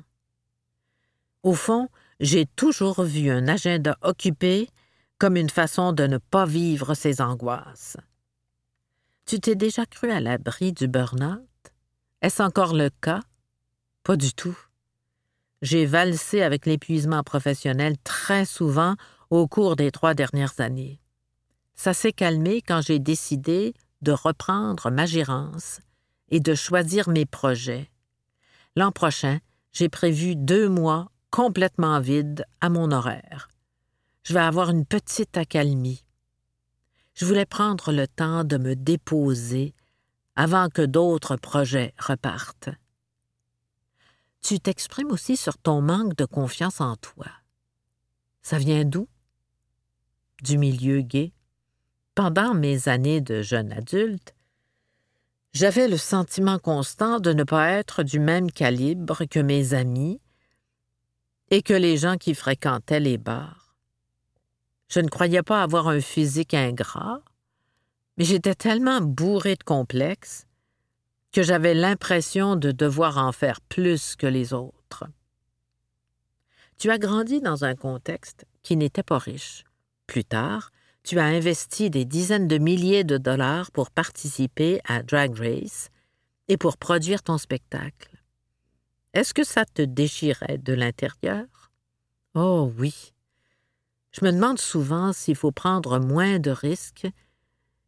Au 1.44 1.54
fond, 1.54 1.90
j'ai 2.20 2.46
toujours 2.46 3.04
vu 3.04 3.30
un 3.30 3.48
agenda 3.48 3.98
occupé 4.02 4.70
comme 5.18 5.36
une 5.36 5.50
façon 5.50 5.94
de 5.94 6.06
ne 6.08 6.18
pas 6.18 6.46
vivre 6.46 6.94
ses 6.94 7.22
angoisses. 7.22 7.98
Tu 9.26 9.40
t'es 9.40 9.56
déjà 9.56 9.86
cru 9.86 10.12
à 10.12 10.20
l'abri 10.20 10.74
du 10.74 10.88
burn-out? 10.88 11.48
Est-ce 12.22 12.42
encore 12.44 12.74
le 12.74 12.90
cas? 13.02 13.22
Pas 14.04 14.16
du 14.16 14.34
tout. 14.34 14.58
J'ai 15.62 15.86
valsé 15.86 16.42
avec 16.42 16.66
l'épuisement 16.66 17.24
professionnel 17.24 17.98
très 18.04 18.46
souvent 18.46 18.96
au 19.30 19.48
cours 19.48 19.76
des 19.76 19.92
trois 19.92 20.14
dernières 20.14 20.60
années. 20.60 21.00
Ça 21.76 21.94
s'est 21.94 22.14
calmé 22.14 22.62
quand 22.62 22.82
j'ai 22.82 23.00
décidé 23.00 23.74
de 24.02 24.12
reprendre 24.12 24.90
ma 24.90 25.06
gérance 25.06 25.80
et 26.30 26.40
de 26.40 26.56
choisir 26.56 27.10
mes 27.10 27.26
projets. 27.26 27.92
L'an 28.76 28.92
prochain, 28.92 29.40
j'ai 29.72 29.90
prévu 29.90 30.36
deux 30.36 30.68
mois 30.68 31.11
complètement 31.32 32.00
vides 32.00 32.46
à 32.60 32.70
mon 32.70 32.92
horaire. 32.92 33.50
Je 34.24 34.34
vais 34.34 34.42
avoir 34.42 34.70
une 34.70 34.86
petite 34.86 35.38
accalmie. 35.38 36.04
Je 37.16 37.26
voulais 37.26 37.46
prendre 37.46 37.92
le 37.92 38.08
temps 38.08 38.44
de 38.44 38.58
me 38.58 38.76
déposer 38.76 39.74
avant 40.36 40.70
que 40.70 40.82
d'autres 40.82 41.38
projets 41.38 41.94
repartent. 41.98 42.70
Tu 44.42 44.60
t'exprimes 44.60 45.12
aussi 45.12 45.38
sur 45.38 45.58
ton 45.58 45.82
manque 45.82 46.16
de 46.16 46.26
confiance 46.26 46.82
en 46.82 46.96
toi. 46.98 47.28
Ça 48.42 48.58
vient 48.58 48.86
d'où? 48.86 49.08
Du 50.42 50.58
milieu 50.58 51.02
gay. 51.02 51.32
Pendant 52.16 52.54
mes 52.54 52.90
années 52.90 53.22
de 53.22 53.42
jeune 53.42 53.72
adulte, 53.72 54.36
j'avais 55.54 55.88
le 55.88 55.98
sentiment 55.98 56.60
constant 56.60 57.20
de 57.20 57.34
ne 57.34 57.44
pas 57.44 57.70
être 57.70 58.04
du 58.04 58.20
même 58.20 58.52
calibre 58.52 59.26
que 59.26 59.40
mes 59.40 59.74
amis 59.74 60.20
et 61.52 61.62
que 61.62 61.74
les 61.74 61.98
gens 61.98 62.18
qui 62.18 62.34
fréquentaient 62.34 63.02
les 63.02 63.18
bars. 63.18 63.76
Je 64.88 65.02
ne 65.02 65.10
croyais 65.10 65.44
pas 65.44 65.62
avoir 65.62 65.90
un 65.90 66.02
physique 66.02 66.54
ingrat, 66.54 67.22
mais 68.18 68.26
j'étais 68.26 68.56
tellement 68.56 69.02
bourré 69.02 69.56
de 69.56 69.64
complexes 69.64 70.48
que 71.32 71.44
j'avais 71.44 71.74
l'impression 71.74 72.56
de 72.56 72.72
devoir 72.72 73.18
en 73.18 73.32
faire 73.32 73.62
plus 73.62 74.16
que 74.16 74.28
les 74.28 74.54
autres. 74.54 75.06
Tu 76.78 76.90
as 76.90 76.98
grandi 76.98 77.42
dans 77.42 77.64
un 77.64 77.76
contexte 77.76 78.46
qui 78.64 78.76
n'était 78.76 79.04
pas 79.04 79.18
riche. 79.18 79.64
Plus 80.08 80.26
tard, 80.26 80.72
tu 81.04 81.20
as 81.20 81.26
investi 81.26 81.90
des 81.90 82.06
dizaines 82.06 82.48
de 82.48 82.58
milliers 82.58 83.04
de 83.04 83.18
dollars 83.18 83.72
pour 83.72 83.92
participer 83.92 84.82
à 84.86 85.04
Drag 85.04 85.38
Race 85.38 85.90
et 86.48 86.58
pour 86.58 86.78
produire 86.78 87.24
ton 87.24 87.38
spectacle. 87.38 88.11
Est-ce 89.14 89.34
que 89.34 89.44
ça 89.44 89.66
te 89.66 89.82
déchirait 89.82 90.58
de 90.58 90.74
l'intérieur? 90.74 91.46
Oh 92.34 92.72
oui. 92.78 93.14
Je 94.12 94.24
me 94.26 94.32
demande 94.32 94.60
souvent 94.60 95.12
s'il 95.12 95.36
faut 95.36 95.52
prendre 95.52 96.00
moins 96.00 96.40
de 96.40 96.52
risques 96.52 97.08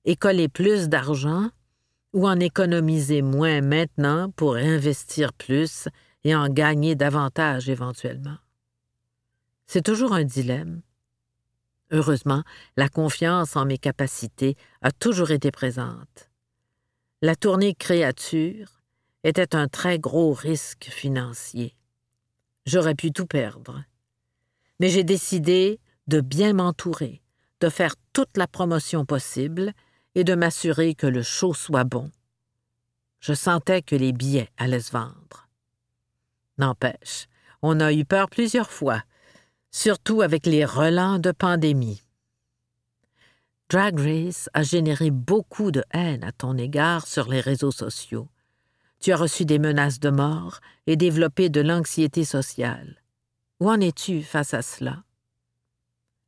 et 0.05 0.15
coller 0.17 0.49
plus 0.49 0.89
d'argent 0.89 1.49
ou 2.11 2.27
en 2.27 2.39
économiser 2.39 3.21
moins 3.21 3.61
maintenant 3.61 4.29
pour 4.31 4.55
investir 4.55 5.33
plus 5.33 5.87
et 6.23 6.35
en 6.35 6.49
gagner 6.49 6.95
davantage 6.95 7.69
éventuellement. 7.69 8.37
C'est 9.65 9.81
toujours 9.81 10.13
un 10.13 10.23
dilemme. 10.23 10.81
Heureusement, 11.91 12.43
la 12.75 12.89
confiance 12.89 13.55
en 13.55 13.65
mes 13.65 13.77
capacités 13.77 14.55
a 14.81 14.91
toujours 14.91 15.31
été 15.31 15.51
présente. 15.51 16.29
La 17.21 17.35
tournée 17.35 17.75
créature 17.75 18.82
était 19.23 19.55
un 19.55 19.67
très 19.67 19.99
gros 19.99 20.33
risque 20.33 20.85
financier. 20.85 21.75
J'aurais 22.65 22.95
pu 22.95 23.11
tout 23.11 23.25
perdre. 23.25 23.83
Mais 24.79 24.89
j'ai 24.89 25.03
décidé 25.03 25.79
de 26.07 26.21
bien 26.21 26.53
m'entourer, 26.53 27.21
de 27.59 27.69
faire 27.69 27.95
toute 28.11 28.37
la 28.37 28.47
promotion 28.47 29.05
possible 29.05 29.73
et 30.15 30.23
de 30.23 30.35
m'assurer 30.35 30.95
que 30.95 31.07
le 31.07 31.23
show 31.23 31.53
soit 31.53 31.83
bon. 31.83 32.11
Je 33.19 33.33
sentais 33.33 33.81
que 33.81 33.95
les 33.95 34.11
billets 34.11 34.49
allaient 34.57 34.81
se 34.81 34.91
vendre. 34.91 35.47
N'empêche, 36.57 37.27
on 37.61 37.79
a 37.79 37.93
eu 37.93 38.03
peur 38.03 38.29
plusieurs 38.29 38.69
fois, 38.69 39.01
surtout 39.71 40.21
avec 40.21 40.45
les 40.45 40.65
relents 40.65 41.19
de 41.19 41.31
pandémie. 41.31 42.03
Drag 43.69 43.97
Race 43.97 44.49
a 44.53 44.61
généré 44.61 45.09
beaucoup 45.09 45.71
de 45.71 45.83
haine 45.91 46.23
à 46.23 46.31
ton 46.31 46.57
égard 46.57 47.07
sur 47.07 47.27
les 47.29 47.39
réseaux 47.39 47.71
sociaux. 47.71 48.27
Tu 49.03 49.11
as 49.11 49.17
reçu 49.17 49.43
des 49.43 49.59
menaces 49.59 49.99
de 49.99 50.09
mort 50.09 50.61
et 50.87 50.95
développé 50.95 51.49
de 51.49 51.59
l'anxiété 51.59 52.23
sociale. 52.23 53.03
Où 53.59 53.69
en 53.69 53.81
es-tu 53.81 54.23
face 54.23 54.53
à 54.53 54.61
cela? 54.61 55.03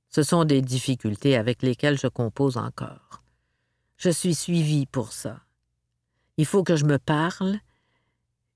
Ce 0.10 0.24
sont 0.24 0.44
des 0.44 0.62
difficultés 0.62 1.38
avec 1.38 1.64
lesquelles 1.64 1.98
je 1.98 2.08
compose 2.08 2.58
encore. 2.58 3.24
Je 3.96 4.10
suis 4.10 4.36
suivi 4.36 4.88
pour 4.88 5.14
ça. 5.14 5.40
Il 6.36 6.46
faut 6.46 6.66
que 6.66 6.76
je 6.76 6.84
me 6.84 7.00
parle 7.00 7.60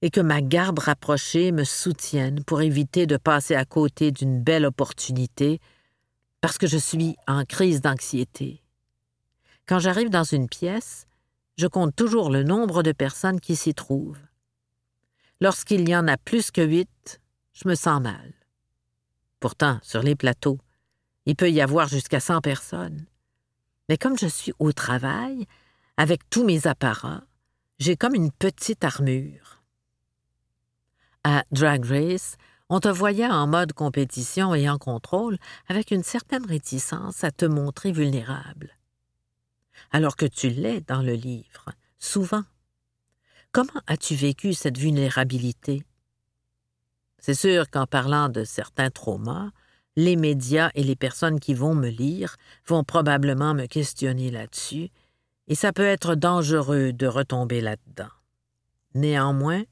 et 0.01 0.09
que 0.09 0.19
ma 0.19 0.41
garde 0.41 0.79
rapprochée 0.79 1.53
me 1.53 1.63
soutienne 1.63 2.43
pour 2.43 2.59
éviter 2.59 3.07
de 3.07 3.15
passer 3.15 3.55
à 3.55 3.63
côté 3.63 4.11
d'une 4.11 4.43
belle 4.43 4.65
opportunité 4.65 5.61
parce 6.41 6.57
que 6.57 6.67
je 6.67 6.77
suis 6.77 7.15
en 7.25 7.45
crise 7.45 7.79
d'anxiété. 7.79 8.65
Quand 9.65 9.79
j'arrive 9.79 10.09
dans 10.09 10.25
une 10.25 10.49
pièce, 10.49 11.07
je 11.59 11.67
compte 11.67 11.93
toujours 11.93 12.29
le 12.29 12.43
nombre 12.43 12.83
de 12.83 12.93
personnes 12.93 13.41
qui 13.41 13.57
s'y 13.57 13.73
trouvent. 13.73 14.21
Lorsqu'il 15.41 15.89
y 15.89 15.93
en 15.93 16.07
a 16.07 16.15
plus 16.15 16.51
que 16.51 16.61
huit, 16.61 17.19
je 17.51 17.67
me 17.67 17.75
sens 17.75 18.01
mal. 18.01 18.33
Pourtant, 19.41 19.77
sur 19.83 20.01
les 20.01 20.15
plateaux, 20.15 20.57
il 21.25 21.35
peut 21.35 21.51
y 21.51 21.59
avoir 21.59 21.89
jusqu'à 21.89 22.21
cent 22.21 22.39
personnes. 22.39 23.05
Mais 23.89 23.97
comme 23.97 24.17
je 24.17 24.27
suis 24.27 24.53
au 24.59 24.71
travail, 24.71 25.47
avec 25.97 26.29
tous 26.29 26.45
mes 26.45 26.65
apparats, 26.65 27.23
j'ai 27.77 27.97
comme 27.97 28.15
une 28.15 28.31
petite 28.31 28.85
armure. 28.85 29.61
À 31.25 31.43
Drag 31.51 31.83
Race, 31.83 32.37
on 32.69 32.79
te 32.79 32.87
voyait 32.87 33.27
en 33.27 33.47
mode 33.47 33.73
compétition 33.73 34.55
et 34.55 34.69
en 34.69 34.77
contrôle 34.77 35.37
avec 35.67 35.91
une 35.91 36.03
certaine 36.03 36.45
réticence 36.45 37.25
à 37.25 37.31
te 37.31 37.45
montrer 37.45 37.91
vulnérable. 37.91 38.78
Alors 39.91 40.15
que 40.15 40.25
tu 40.25 40.49
l'es 40.49 40.81
dans 40.81 41.01
le 41.01 41.13
livre, 41.13 41.65
souvent. 41.97 42.43
Comment 43.51 43.81
as-tu 43.87 44.15
vécu 44.15 44.53
cette 44.53 44.77
vulnérabilité? 44.77 45.83
C'est 47.17 47.33
sûr 47.33 47.69
qu'en 47.69 47.85
parlant 47.85 48.29
de 48.29 48.43
certains 48.43 48.89
traumas, 48.89 49.51
les 49.95 50.15
médias 50.15 50.69
et 50.75 50.83
les 50.83 50.95
personnes 50.95 51.39
qui 51.39 51.53
vont 51.53 51.75
me 51.75 51.89
lire 51.89 52.37
vont 52.67 52.83
probablement 52.83 53.53
me 53.53 53.65
questionner 53.65 54.31
là-dessus, 54.31 54.89
et 55.47 55.55
ça 55.55 55.73
peut 55.73 55.85
être 55.85 56.15
dangereux 56.15 56.93
de 56.93 57.07
retomber 57.07 57.59
là-dedans. 57.59 58.11
Néanmoins, 58.93 59.63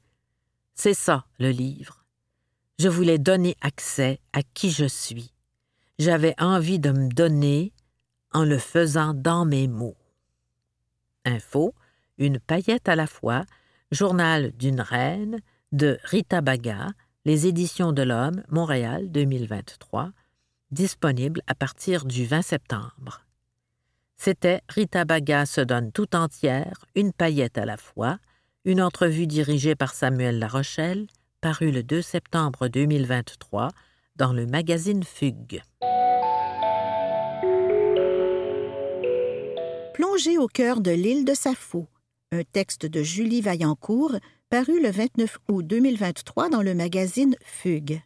c'est 0.74 0.94
ça, 0.94 1.24
le 1.38 1.50
livre. 1.50 2.04
Je 2.78 2.88
voulais 2.88 3.18
donner 3.18 3.56
accès 3.60 4.20
à 4.32 4.42
qui 4.42 4.70
je 4.70 4.84
suis. 4.84 5.32
J'avais 5.98 6.34
envie 6.38 6.78
de 6.78 6.90
me 6.90 7.08
donner 7.08 7.72
en 8.32 8.44
le 8.44 8.58
faisant 8.58 9.14
dans 9.14 9.44
mes 9.44 9.66
mots. 9.66 9.97
Info, 11.28 11.74
une 12.18 12.40
paillette 12.40 12.88
à 12.88 12.96
la 12.96 13.06
fois, 13.06 13.44
journal 13.92 14.52
d'une 14.52 14.80
reine, 14.80 15.38
de 15.72 15.98
Rita 16.04 16.40
Baga, 16.40 16.88
les 17.24 17.46
éditions 17.46 17.92
de 17.92 18.02
l'Homme, 18.02 18.42
Montréal 18.48 19.10
2023, 19.10 20.10
disponible 20.70 21.42
à 21.46 21.54
partir 21.54 22.04
du 22.04 22.24
20 22.24 22.42
septembre. 22.42 23.24
C'était 24.16 24.62
Rita 24.68 25.04
Baga 25.04 25.46
se 25.46 25.60
donne 25.60 25.92
tout 25.92 26.16
entière, 26.16 26.84
une 26.94 27.12
paillette 27.12 27.58
à 27.58 27.66
la 27.66 27.76
fois, 27.76 28.18
une 28.64 28.82
entrevue 28.82 29.26
dirigée 29.26 29.76
par 29.76 29.94
Samuel 29.94 30.38
Larochelle, 30.38 31.06
parue 31.40 31.70
le 31.70 31.82
2 31.82 32.02
septembre 32.02 32.68
2023 32.68 33.68
dans 34.16 34.32
le 34.32 34.46
magazine 34.46 35.04
Fugue. 35.04 35.62
Plongée 39.98 40.38
au 40.38 40.46
cœur 40.46 40.80
de 40.80 40.92
l'île 40.92 41.24
de 41.24 41.34
Sappho, 41.34 41.88
un 42.30 42.44
texte 42.44 42.86
de 42.86 43.02
Julie 43.02 43.40
Vaillancourt, 43.40 44.14
paru 44.48 44.80
le 44.80 44.92
29 44.92 45.38
août 45.48 45.66
2023 45.66 46.50
dans 46.50 46.62
le 46.62 46.72
magazine 46.72 47.34
Fugue. 47.42 48.00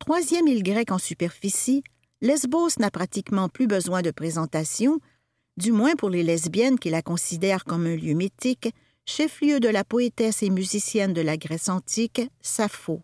Troisième 0.00 0.48
île 0.48 0.64
grecque 0.64 0.90
en 0.90 0.98
superficie, 0.98 1.84
Lesbos 2.22 2.70
n'a 2.80 2.90
pratiquement 2.90 3.48
plus 3.48 3.68
besoin 3.68 4.02
de 4.02 4.10
présentation, 4.10 4.98
du 5.58 5.70
moins 5.70 5.94
pour 5.94 6.10
les 6.10 6.24
lesbiennes 6.24 6.80
qui 6.80 6.90
la 6.90 7.02
considèrent 7.02 7.64
comme 7.64 7.86
un 7.86 7.94
lieu 7.94 8.14
mythique, 8.14 8.74
chef-lieu 9.04 9.60
de 9.60 9.68
la 9.68 9.84
poétesse 9.84 10.42
et 10.42 10.50
musicienne 10.50 11.12
de 11.12 11.22
la 11.22 11.36
Grèce 11.36 11.68
antique, 11.68 12.22
Sappho. 12.40 13.00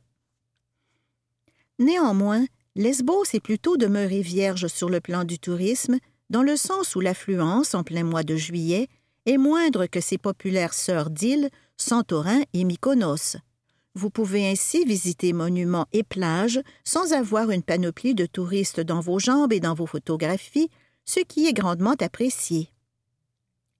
Néanmoins, 1.78 2.46
Lesbos 2.74 3.26
est 3.32 3.38
plutôt 3.38 3.76
demeurée 3.76 4.22
vierge 4.22 4.66
sur 4.66 4.88
le 4.88 5.00
plan 5.00 5.22
du 5.22 5.38
tourisme, 5.38 5.98
dans 6.32 6.42
le 6.42 6.56
sens 6.56 6.96
où 6.96 7.00
l'affluence, 7.00 7.74
en 7.74 7.84
plein 7.84 8.04
mois 8.04 8.22
de 8.22 8.36
juillet, 8.36 8.88
est 9.26 9.36
moindre 9.36 9.84
que 9.84 10.00
ses 10.00 10.16
populaires 10.16 10.72
sœurs 10.72 11.10
d'îles, 11.10 11.50
Santorin 11.76 12.40
et 12.54 12.64
Mykonos. 12.64 13.36
Vous 13.94 14.08
pouvez 14.08 14.48
ainsi 14.48 14.82
visiter 14.86 15.34
monuments 15.34 15.86
et 15.92 16.02
plages 16.02 16.58
sans 16.84 17.12
avoir 17.12 17.50
une 17.50 17.62
panoplie 17.62 18.14
de 18.14 18.24
touristes 18.24 18.80
dans 18.80 19.00
vos 19.00 19.18
jambes 19.18 19.52
et 19.52 19.60
dans 19.60 19.74
vos 19.74 19.84
photographies, 19.84 20.70
ce 21.04 21.20
qui 21.20 21.46
est 21.46 21.52
grandement 21.52 21.96
apprécié. 22.00 22.70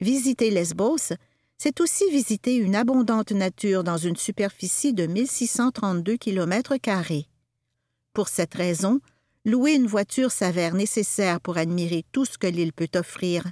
Visiter 0.03 0.51
Lesbos, 0.51 1.15
c'est 1.57 1.81
aussi 1.81 2.05
visiter 2.11 2.57
une 2.57 2.77
abondante 2.77 3.33
nature 3.33 3.83
dans 3.83 3.97
une 3.97 4.17
superficie 4.17 4.93
de 4.93 5.07
1632 5.07 6.19
km. 6.19 6.75
Pour 8.13 8.29
cette 8.29 8.53
raison, 8.53 9.01
louer 9.45 9.73
une 9.73 9.87
voiture 9.87 10.31
s'avère 10.31 10.75
nécessaire 10.75 11.41
pour 11.41 11.57
admirer 11.57 12.05
tout 12.13 12.25
ce 12.25 12.39
que 12.39 12.47
l'île 12.47 12.73
peut 12.73 12.91
offrir. 12.95 13.45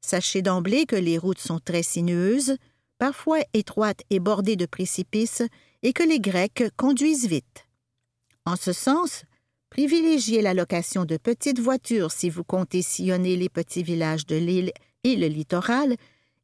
Sachez 0.00 0.42
d'emblée 0.42 0.86
que 0.86 0.96
les 0.96 1.18
routes 1.18 1.38
sont 1.38 1.60
très 1.60 1.82
sinueuses, 1.82 2.56
parfois 2.98 3.38
étroites 3.54 4.02
et 4.10 4.20
bordées 4.20 4.56
de 4.56 4.66
précipices, 4.66 5.42
et 5.82 5.92
que 5.92 6.02
les 6.02 6.20
Grecs 6.20 6.64
conduisent 6.76 7.28
vite. 7.28 7.66
En 8.44 8.56
ce 8.56 8.72
sens, 8.72 9.24
privilégiez 9.70 10.42
la 10.42 10.54
location 10.54 11.04
de 11.04 11.16
petites 11.16 11.60
voitures 11.60 12.10
si 12.10 12.30
vous 12.30 12.44
comptez 12.44 12.82
sillonner 12.82 13.36
les 13.36 13.48
petits 13.48 13.82
villages 13.82 14.26
de 14.26 14.36
l'île 14.36 14.72
et 15.04 15.16
le 15.16 15.28
littoral, 15.28 15.96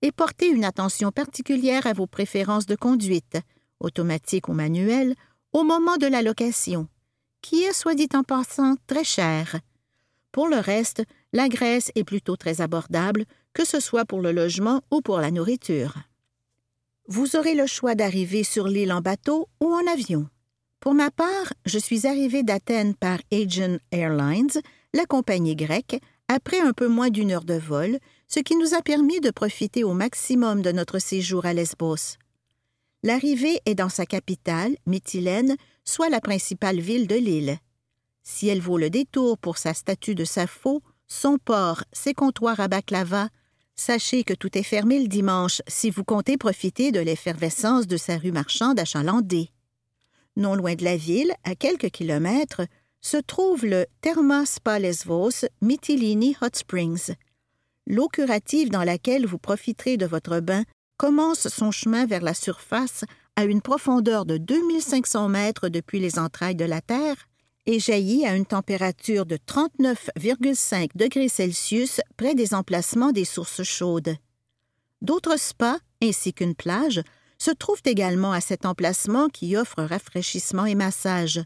et 0.02 0.12
portez 0.12 0.48
une 0.48 0.64
attention 0.64 1.10
particulière 1.10 1.86
à 1.86 1.94
vos 1.94 2.06
préférences 2.06 2.66
de 2.66 2.76
conduite, 2.76 3.38
automatique 3.80 4.48
ou 4.48 4.52
manuelle, 4.52 5.14
au 5.52 5.64
moment 5.64 5.96
de 5.96 6.06
la 6.06 6.20
location, 6.20 6.88
qui 7.44 7.64
est, 7.64 7.74
soit 7.74 7.94
dit 7.94 8.08
en 8.14 8.22
passant, 8.22 8.76
très 8.86 9.04
chère. 9.04 9.60
Pour 10.32 10.48
le 10.48 10.56
reste, 10.56 11.02
la 11.34 11.48
Grèce 11.50 11.92
est 11.94 12.02
plutôt 12.02 12.36
très 12.36 12.62
abordable, 12.62 13.26
que 13.52 13.66
ce 13.66 13.80
soit 13.80 14.06
pour 14.06 14.22
le 14.22 14.32
logement 14.32 14.80
ou 14.90 15.02
pour 15.02 15.18
la 15.18 15.30
nourriture. 15.30 15.94
Vous 17.06 17.36
aurez 17.36 17.54
le 17.54 17.66
choix 17.66 17.94
d'arriver 17.94 18.44
sur 18.44 18.66
l'île 18.66 18.94
en 18.94 19.02
bateau 19.02 19.48
ou 19.60 19.74
en 19.74 19.86
avion. 19.92 20.26
Pour 20.80 20.94
ma 20.94 21.10
part, 21.10 21.52
je 21.66 21.78
suis 21.78 22.06
arrivé 22.06 22.42
d'Athènes 22.42 22.94
par 22.94 23.18
Aegean 23.30 23.76
Airlines, 23.92 24.62
la 24.94 25.04
compagnie 25.04 25.54
grecque, 25.54 26.00
après 26.28 26.60
un 26.60 26.72
peu 26.72 26.88
moins 26.88 27.10
d'une 27.10 27.30
heure 27.30 27.44
de 27.44 27.58
vol, 27.58 27.98
ce 28.26 28.40
qui 28.40 28.56
nous 28.56 28.72
a 28.72 28.80
permis 28.80 29.20
de 29.20 29.30
profiter 29.30 29.84
au 29.84 29.92
maximum 29.92 30.62
de 30.62 30.72
notre 30.72 30.98
séjour 30.98 31.44
à 31.44 31.52
Lesbos. 31.52 32.16
L'arrivée 33.02 33.60
est 33.66 33.74
dans 33.74 33.90
sa 33.90 34.06
capitale, 34.06 34.76
Mytilène, 34.86 35.56
soit 35.84 36.08
la 36.08 36.20
principale 36.20 36.80
ville 36.80 37.06
de 37.06 37.16
l'île. 37.16 37.58
Si 38.22 38.48
elle 38.48 38.60
vaut 38.60 38.78
le 38.78 38.90
détour 38.90 39.38
pour 39.38 39.58
sa 39.58 39.74
statue 39.74 40.14
de 40.14 40.24
Sappho, 40.24 40.82
son 41.06 41.38
port, 41.38 41.84
ses 41.92 42.14
comptoirs 42.14 42.60
à 42.60 42.68
baklava, 42.68 43.28
sachez 43.76 44.24
que 44.24 44.34
tout 44.34 44.56
est 44.56 44.62
fermé 44.62 45.00
le 45.00 45.08
dimanche 45.08 45.60
si 45.68 45.90
vous 45.90 46.04
comptez 46.04 46.36
profiter 46.36 46.92
de 46.92 47.00
l'effervescence 47.00 47.86
de 47.86 47.96
sa 47.96 48.16
rue 48.16 48.32
marchande 48.32 48.78
achalandée. 48.78 49.50
Non 50.36 50.54
loin 50.54 50.74
de 50.74 50.84
la 50.84 50.96
ville, 50.96 51.32
à 51.44 51.54
quelques 51.54 51.90
kilomètres, 51.90 52.62
se 53.00 53.18
trouve 53.18 53.66
le 53.66 53.86
Therma 54.00 54.46
Spa 54.46 54.78
Lesvos 54.78 55.46
Mytilini 55.60 56.36
Hot 56.40 56.54
Springs. 56.54 57.14
L'eau 57.86 58.08
curative 58.08 58.70
dans 58.70 58.82
laquelle 58.82 59.26
vous 59.26 59.38
profiterez 59.38 59.98
de 59.98 60.06
votre 60.06 60.40
bain 60.40 60.64
commence 60.96 61.48
son 61.48 61.70
chemin 61.70 62.06
vers 62.06 62.22
la 62.22 62.32
surface 62.32 63.04
à 63.36 63.44
une 63.44 63.60
profondeur 63.60 64.26
de 64.26 64.36
2500 64.36 65.28
mètres 65.28 65.68
depuis 65.68 66.00
les 66.00 66.18
entrailles 66.18 66.54
de 66.54 66.64
la 66.64 66.80
Terre 66.80 67.16
et 67.66 67.80
jaillit 67.80 68.26
à 68.26 68.36
une 68.36 68.46
température 68.46 69.26
de 69.26 69.36
39,5 69.36 70.90
degrés 70.94 71.28
Celsius 71.28 72.00
près 72.16 72.34
des 72.34 72.54
emplacements 72.54 73.12
des 73.12 73.24
sources 73.24 73.62
chaudes. 73.62 74.16
D'autres 75.02 75.38
spas, 75.38 75.78
ainsi 76.02 76.32
qu'une 76.32 76.54
plage, 76.54 77.02
se 77.38 77.50
trouvent 77.50 77.82
également 77.84 78.32
à 78.32 78.40
cet 78.40 78.64
emplacement 78.64 79.28
qui 79.28 79.56
offre 79.56 79.82
rafraîchissement 79.82 80.66
et 80.66 80.74
massage. 80.74 81.42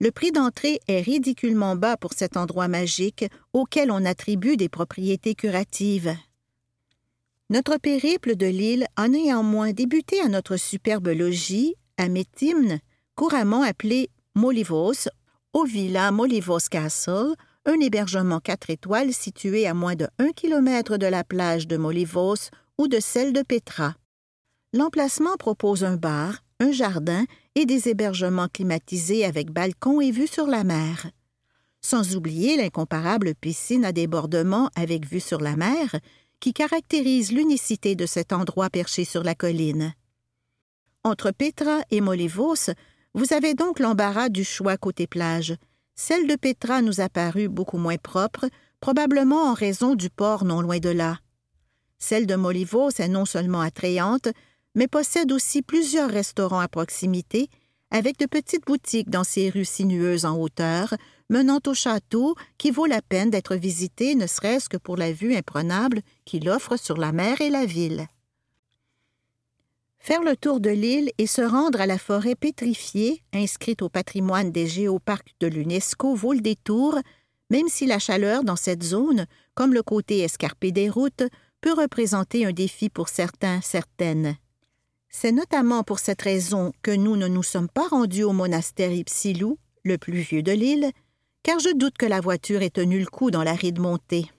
Le 0.00 0.12
prix 0.12 0.30
d'entrée 0.30 0.78
est 0.86 1.00
ridiculement 1.00 1.74
bas 1.74 1.96
pour 1.96 2.12
cet 2.12 2.36
endroit 2.36 2.68
magique 2.68 3.24
auquel 3.52 3.90
on 3.90 4.04
attribue 4.04 4.56
des 4.56 4.68
propriétés 4.68 5.34
curatives. 5.34 6.14
Notre 7.50 7.78
périple 7.78 8.36
de 8.36 8.44
l'île 8.44 8.86
a 8.96 9.08
néanmoins 9.08 9.72
débuté 9.72 10.20
à 10.20 10.28
notre 10.28 10.58
superbe 10.58 11.08
logis, 11.08 11.76
à 11.96 12.08
Métimne, 12.10 12.78
couramment 13.14 13.62
appelé 13.62 14.10
Molivos, 14.34 15.08
au 15.54 15.64
Villa 15.64 16.12
Molivos 16.12 16.68
Castle, 16.70 17.34
un 17.64 17.80
hébergement 17.80 18.40
quatre 18.40 18.68
étoiles 18.68 19.14
situé 19.14 19.66
à 19.66 19.72
moins 19.72 19.94
de 19.94 20.06
un 20.18 20.32
kilomètre 20.32 20.98
de 20.98 21.06
la 21.06 21.24
plage 21.24 21.66
de 21.66 21.78
Molivos 21.78 22.50
ou 22.76 22.86
de 22.86 23.00
celle 23.00 23.32
de 23.32 23.40
Petra. 23.40 23.94
L'emplacement 24.74 25.36
propose 25.38 25.84
un 25.84 25.96
bar, 25.96 26.44
un 26.60 26.70
jardin 26.70 27.24
et 27.54 27.64
des 27.64 27.88
hébergements 27.88 28.48
climatisés 28.48 29.24
avec 29.24 29.50
balcon 29.50 30.02
et 30.02 30.10
vue 30.10 30.26
sur 30.26 30.46
la 30.46 30.64
mer. 30.64 31.10
Sans 31.80 32.14
oublier 32.14 32.58
l'incomparable 32.58 33.34
piscine 33.34 33.86
à 33.86 33.92
débordement 33.92 34.68
avec 34.74 35.06
vue 35.06 35.20
sur 35.20 35.40
la 35.40 35.56
mer 35.56 35.96
qui 36.40 36.52
caractérise 36.52 37.32
l'unicité 37.32 37.94
de 37.94 38.06
cet 38.06 38.32
endroit 38.32 38.70
perché 38.70 39.04
sur 39.04 39.22
la 39.22 39.34
colline. 39.34 39.94
Entre 41.04 41.30
Petra 41.30 41.80
et 41.90 42.00
Molivos, 42.00 42.70
vous 43.14 43.32
avez 43.32 43.54
donc 43.54 43.78
l'embarras 43.78 44.28
du 44.28 44.44
choix 44.44 44.76
côté 44.76 45.06
plage. 45.06 45.56
Celle 45.94 46.26
de 46.26 46.36
Petra 46.36 46.82
nous 46.82 47.00
a 47.00 47.08
paru 47.08 47.48
beaucoup 47.48 47.78
moins 47.78 47.96
propre, 47.96 48.48
probablement 48.80 49.50
en 49.50 49.54
raison 49.54 49.94
du 49.94 50.10
port 50.10 50.44
non 50.44 50.60
loin 50.60 50.78
de 50.78 50.90
là. 50.90 51.18
Celle 51.98 52.26
de 52.26 52.36
Molivos 52.36 52.90
est 52.98 53.08
non 53.08 53.24
seulement 53.24 53.60
attrayante, 53.60 54.28
mais 54.74 54.86
possède 54.86 55.32
aussi 55.32 55.62
plusieurs 55.62 56.10
restaurants 56.10 56.60
à 56.60 56.68
proximité, 56.68 57.48
avec 57.90 58.18
de 58.18 58.26
petites 58.26 58.66
boutiques 58.66 59.10
dans 59.10 59.24
ces 59.24 59.50
rues 59.50 59.64
sinueuses 59.64 60.24
en 60.24 60.36
hauteur, 60.38 60.94
menant 61.30 61.60
au 61.66 61.74
château 61.74 62.36
qui 62.58 62.70
vaut 62.70 62.86
la 62.86 63.02
peine 63.02 63.30
d'être 63.30 63.56
visité 63.56 64.14
ne 64.14 64.26
serait-ce 64.26 64.68
que 64.68 64.76
pour 64.76 64.96
la 64.96 65.12
vue 65.12 65.34
imprenable 65.34 66.02
qu'il 66.28 66.50
offre 66.50 66.76
sur 66.76 66.98
la 66.98 67.10
mer 67.10 67.40
et 67.40 67.48
la 67.48 67.64
ville. 67.64 68.06
Faire 69.98 70.22
le 70.22 70.36
tour 70.36 70.60
de 70.60 70.68
l'île 70.68 71.10
et 71.16 71.26
se 71.26 71.40
rendre 71.40 71.80
à 71.80 71.86
la 71.86 71.96
forêt 71.96 72.34
pétrifiée, 72.34 73.22
inscrite 73.32 73.80
au 73.80 73.88
patrimoine 73.88 74.52
des 74.52 74.66
géoparcs 74.66 75.34
de 75.40 75.46
l'UNESCO, 75.46 76.14
vaut 76.14 76.34
le 76.34 76.40
détour, 76.40 76.98
même 77.48 77.68
si 77.68 77.86
la 77.86 77.98
chaleur 77.98 78.44
dans 78.44 78.56
cette 78.56 78.82
zone, 78.82 79.26
comme 79.54 79.72
le 79.72 79.82
côté 79.82 80.18
escarpé 80.20 80.70
des 80.70 80.90
routes, 80.90 81.24
peut 81.62 81.72
représenter 81.72 82.44
un 82.44 82.52
défi 82.52 82.90
pour 82.90 83.08
certains, 83.08 83.60
certaines. 83.62 84.36
C'est 85.08 85.32
notamment 85.32 85.82
pour 85.82 85.98
cette 85.98 86.20
raison 86.20 86.72
que 86.82 86.90
nous 86.90 87.16
ne 87.16 87.26
nous 87.26 87.42
sommes 87.42 87.70
pas 87.70 87.88
rendus 87.88 88.24
au 88.24 88.32
monastère 88.32 88.92
Ipsilou, 88.92 89.58
le 89.82 89.96
plus 89.96 90.20
vieux 90.20 90.42
de 90.42 90.52
l'île, 90.52 90.90
car 91.42 91.58
je 91.58 91.74
doute 91.74 91.96
que 91.96 92.06
la 92.06 92.20
voiture 92.20 92.60
ait 92.60 92.68
tenu 92.68 93.00
le 93.00 93.06
coup 93.06 93.30
dans 93.30 93.42
l'aride 93.42 93.78
montée. 93.78 94.30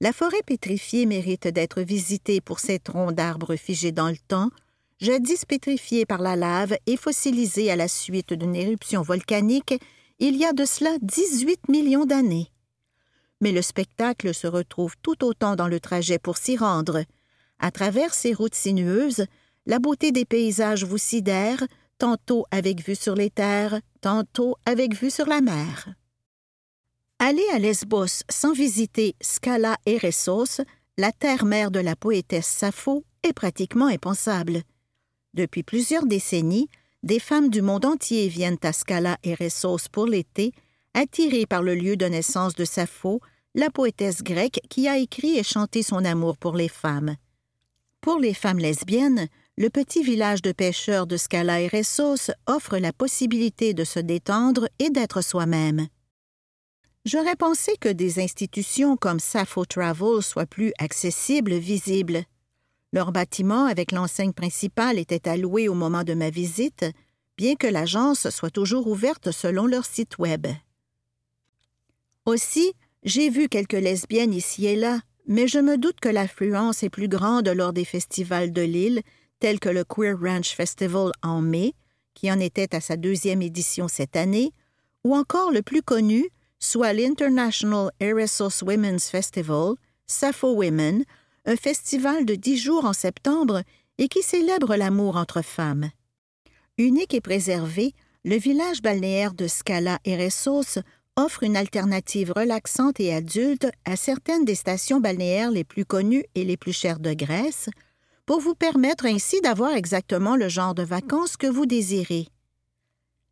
La 0.00 0.12
forêt 0.12 0.42
pétrifiée 0.46 1.06
mérite 1.06 1.48
d'être 1.48 1.82
visitée 1.82 2.40
pour 2.40 2.60
ses 2.60 2.78
troncs 2.78 3.12
d'arbres 3.12 3.56
figés 3.56 3.90
dans 3.90 4.08
le 4.08 4.16
temps, 4.28 4.50
jadis 5.00 5.44
pétrifiés 5.44 6.06
par 6.06 6.22
la 6.22 6.36
lave 6.36 6.76
et 6.86 6.96
fossilisés 6.96 7.68
à 7.68 7.74
la 7.74 7.88
suite 7.88 8.32
d'une 8.32 8.54
éruption 8.54 9.02
volcanique 9.02 9.74
il 10.20 10.36
y 10.36 10.44
a 10.44 10.52
de 10.52 10.64
cela 10.64 10.90
18 11.02 11.68
millions 11.68 12.04
d'années. 12.04 12.52
Mais 13.40 13.50
le 13.50 13.60
spectacle 13.60 14.32
se 14.34 14.46
retrouve 14.46 14.94
tout 15.02 15.24
autant 15.24 15.56
dans 15.56 15.68
le 15.68 15.80
trajet 15.80 16.20
pour 16.20 16.38
s'y 16.38 16.56
rendre, 16.56 17.02
à 17.58 17.72
travers 17.72 18.14
ces 18.14 18.34
routes 18.34 18.54
sinueuses, 18.54 19.26
la 19.66 19.80
beauté 19.80 20.12
des 20.12 20.24
paysages 20.24 20.84
vous 20.84 20.98
sidère, 20.98 21.64
tantôt 21.98 22.46
avec 22.52 22.86
vue 22.86 22.94
sur 22.94 23.16
les 23.16 23.30
terres, 23.30 23.80
tantôt 24.00 24.56
avec 24.64 24.94
vue 24.94 25.10
sur 25.10 25.26
la 25.26 25.40
mer. 25.40 25.88
Aller 27.20 27.44
à 27.52 27.58
Lesbos 27.58 28.22
sans 28.30 28.52
visiter 28.52 29.16
Scala 29.20 29.76
Eresos, 29.86 30.62
la 30.96 31.10
terre-mère 31.10 31.72
de 31.72 31.80
la 31.80 31.96
poétesse 31.96 32.46
Sappho, 32.46 33.02
est 33.24 33.32
pratiquement 33.32 33.88
impensable. 33.88 34.62
Depuis 35.34 35.64
plusieurs 35.64 36.06
décennies, 36.06 36.68
des 37.02 37.18
femmes 37.18 37.50
du 37.50 37.60
monde 37.60 37.84
entier 37.86 38.28
viennent 38.28 38.60
à 38.62 38.72
Scala 38.72 39.18
Eresos 39.24 39.88
pour 39.90 40.06
l'été, 40.06 40.52
attirées 40.94 41.46
par 41.46 41.60
le 41.60 41.74
lieu 41.74 41.96
de 41.96 42.06
naissance 42.06 42.54
de 42.54 42.64
Sappho, 42.64 43.20
la 43.56 43.68
poétesse 43.68 44.22
grecque 44.22 44.60
qui 44.70 44.86
a 44.86 44.96
écrit 44.96 45.38
et 45.38 45.42
chanté 45.42 45.82
son 45.82 46.04
amour 46.04 46.36
pour 46.36 46.54
les 46.54 46.68
femmes. 46.68 47.16
Pour 48.00 48.20
les 48.20 48.32
femmes 48.32 48.58
lesbiennes, 48.58 49.26
le 49.56 49.70
petit 49.70 50.04
village 50.04 50.40
de 50.40 50.52
pêcheurs 50.52 51.08
de 51.08 51.16
Scala 51.16 51.62
et 51.62 51.66
Ressos 51.66 52.30
offre 52.46 52.78
la 52.78 52.92
possibilité 52.92 53.74
de 53.74 53.82
se 53.82 53.98
détendre 53.98 54.68
et 54.78 54.90
d'être 54.90 55.20
soi-même. 55.20 55.88
J'aurais 57.04 57.36
pensé 57.36 57.72
que 57.80 57.88
des 57.88 58.20
institutions 58.20 58.96
comme 58.96 59.20
Sappho 59.20 59.64
Travel 59.64 60.22
soient 60.22 60.46
plus 60.46 60.72
accessibles, 60.78 61.54
visibles. 61.54 62.24
Leur 62.92 63.12
bâtiment 63.12 63.66
avec 63.66 63.92
l'enseigne 63.92 64.32
principale 64.32 64.98
était 64.98 65.28
alloué 65.28 65.68
au 65.68 65.74
moment 65.74 66.04
de 66.04 66.14
ma 66.14 66.30
visite, 66.30 66.84
bien 67.36 67.54
que 67.54 67.66
l'agence 67.66 68.28
soit 68.30 68.50
toujours 68.50 68.88
ouverte 68.88 69.30
selon 69.30 69.66
leur 69.66 69.84
site 69.84 70.18
Web. 70.18 70.46
Aussi, 72.26 72.72
j'ai 73.04 73.30
vu 73.30 73.48
quelques 73.48 73.72
lesbiennes 73.72 74.34
ici 74.34 74.66
et 74.66 74.76
là, 74.76 75.00
mais 75.26 75.46
je 75.46 75.58
me 75.58 75.78
doute 75.78 76.00
que 76.00 76.08
l'affluence 76.08 76.82
est 76.82 76.90
plus 76.90 77.08
grande 77.08 77.48
lors 77.48 77.72
des 77.72 77.84
festivals 77.84 78.52
de 78.52 78.62
l'île, 78.62 79.02
tels 79.40 79.60
que 79.60 79.68
le 79.68 79.84
Queer 79.84 80.18
Ranch 80.18 80.54
Festival 80.54 81.12
en 81.22 81.40
mai, 81.40 81.74
qui 82.14 82.32
en 82.32 82.40
était 82.40 82.74
à 82.74 82.80
sa 82.80 82.96
deuxième 82.96 83.42
édition 83.42 83.88
cette 83.88 84.16
année, 84.16 84.52
ou 85.04 85.14
encore 85.14 85.52
le 85.52 85.62
plus 85.62 85.82
connu, 85.82 86.28
soit 86.58 86.92
l'International 86.92 87.90
Eresos 88.00 88.62
Women's 88.62 89.10
Festival, 89.10 89.74
Sappho 90.06 90.54
Women, 90.54 91.04
un 91.44 91.56
festival 91.56 92.24
de 92.24 92.34
dix 92.34 92.56
jours 92.58 92.84
en 92.84 92.92
septembre 92.92 93.62
et 93.98 94.08
qui 94.08 94.22
célèbre 94.22 94.76
l'amour 94.76 95.16
entre 95.16 95.42
femmes. 95.42 95.90
Unique 96.76 97.14
et 97.14 97.20
préservé, 97.20 97.94
le 98.24 98.36
village 98.36 98.82
balnéaire 98.82 99.34
de 99.34 99.46
Scala 99.46 99.98
Eresos 100.04 100.80
offre 101.16 101.42
une 101.42 101.56
alternative 101.56 102.32
relaxante 102.36 103.00
et 103.00 103.12
adulte 103.12 103.66
à 103.84 103.96
certaines 103.96 104.44
des 104.44 104.54
stations 104.54 105.00
balnéaires 105.00 105.50
les 105.50 105.64
plus 105.64 105.84
connues 105.84 106.24
et 106.34 106.44
les 106.44 106.56
plus 106.56 106.72
chères 106.72 107.00
de 107.00 107.12
Grèce, 107.12 107.68
pour 108.24 108.40
vous 108.40 108.54
permettre 108.54 109.06
ainsi 109.06 109.40
d'avoir 109.40 109.72
exactement 109.72 110.36
le 110.36 110.48
genre 110.48 110.74
de 110.74 110.82
vacances 110.82 111.36
que 111.36 111.46
vous 111.46 111.66
désirez. 111.66 112.28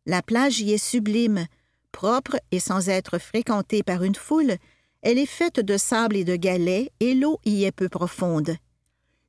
La 0.05 0.21
plage 0.21 0.59
y 0.59 0.73
est 0.73 0.77
sublime, 0.77 1.45
propre 1.91 2.37
et 2.51 2.59
sans 2.59 2.89
être 2.89 3.17
fréquentée 3.17 3.83
par 3.83 4.03
une 4.03 4.15
foule, 4.15 4.55
elle 5.01 5.17
est 5.17 5.25
faite 5.25 5.59
de 5.59 5.77
sable 5.77 6.15
et 6.15 6.23
de 6.23 6.35
galets 6.35 6.91
et 6.99 7.13
l'eau 7.13 7.39
y 7.45 7.63
est 7.63 7.71
peu 7.71 7.89
profonde. 7.89 8.55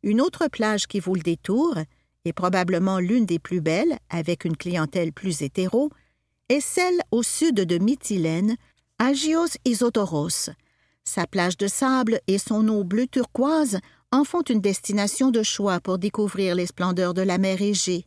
Une 0.02 0.20
autre 0.20 0.48
plage 0.48 0.86
qui 0.86 1.00
vaut 1.00 1.14
le 1.14 1.22
détour, 1.22 1.76
et 2.24 2.32
probablement 2.32 2.98
l'une 2.98 3.26
des 3.26 3.38
plus 3.38 3.60
belles, 3.60 3.98
avec 4.10 4.44
une 4.44 4.56
clientèle 4.56 5.12
plus 5.12 5.42
hétéro, 5.42 5.90
est 6.48 6.60
celle 6.60 7.00
au 7.10 7.22
sud 7.22 7.56
de 7.56 7.78
Mytilène, 7.78 8.56
Agios 8.98 9.56
Isotoros. 9.64 10.50
Sa 11.04 11.26
plage 11.26 11.56
de 11.56 11.68
sable 11.68 12.20
et 12.26 12.38
son 12.38 12.66
eau 12.68 12.84
bleu 12.84 13.06
turquoise 13.06 13.78
en 14.12 14.24
font 14.24 14.42
une 14.42 14.60
destination 14.60 15.30
de 15.30 15.42
choix 15.42 15.80
pour 15.80 15.98
découvrir 15.98 16.54
les 16.54 16.66
splendeurs 16.66 17.14
de 17.14 17.22
la 17.22 17.38
mer 17.38 17.60
Égée. 17.60 18.06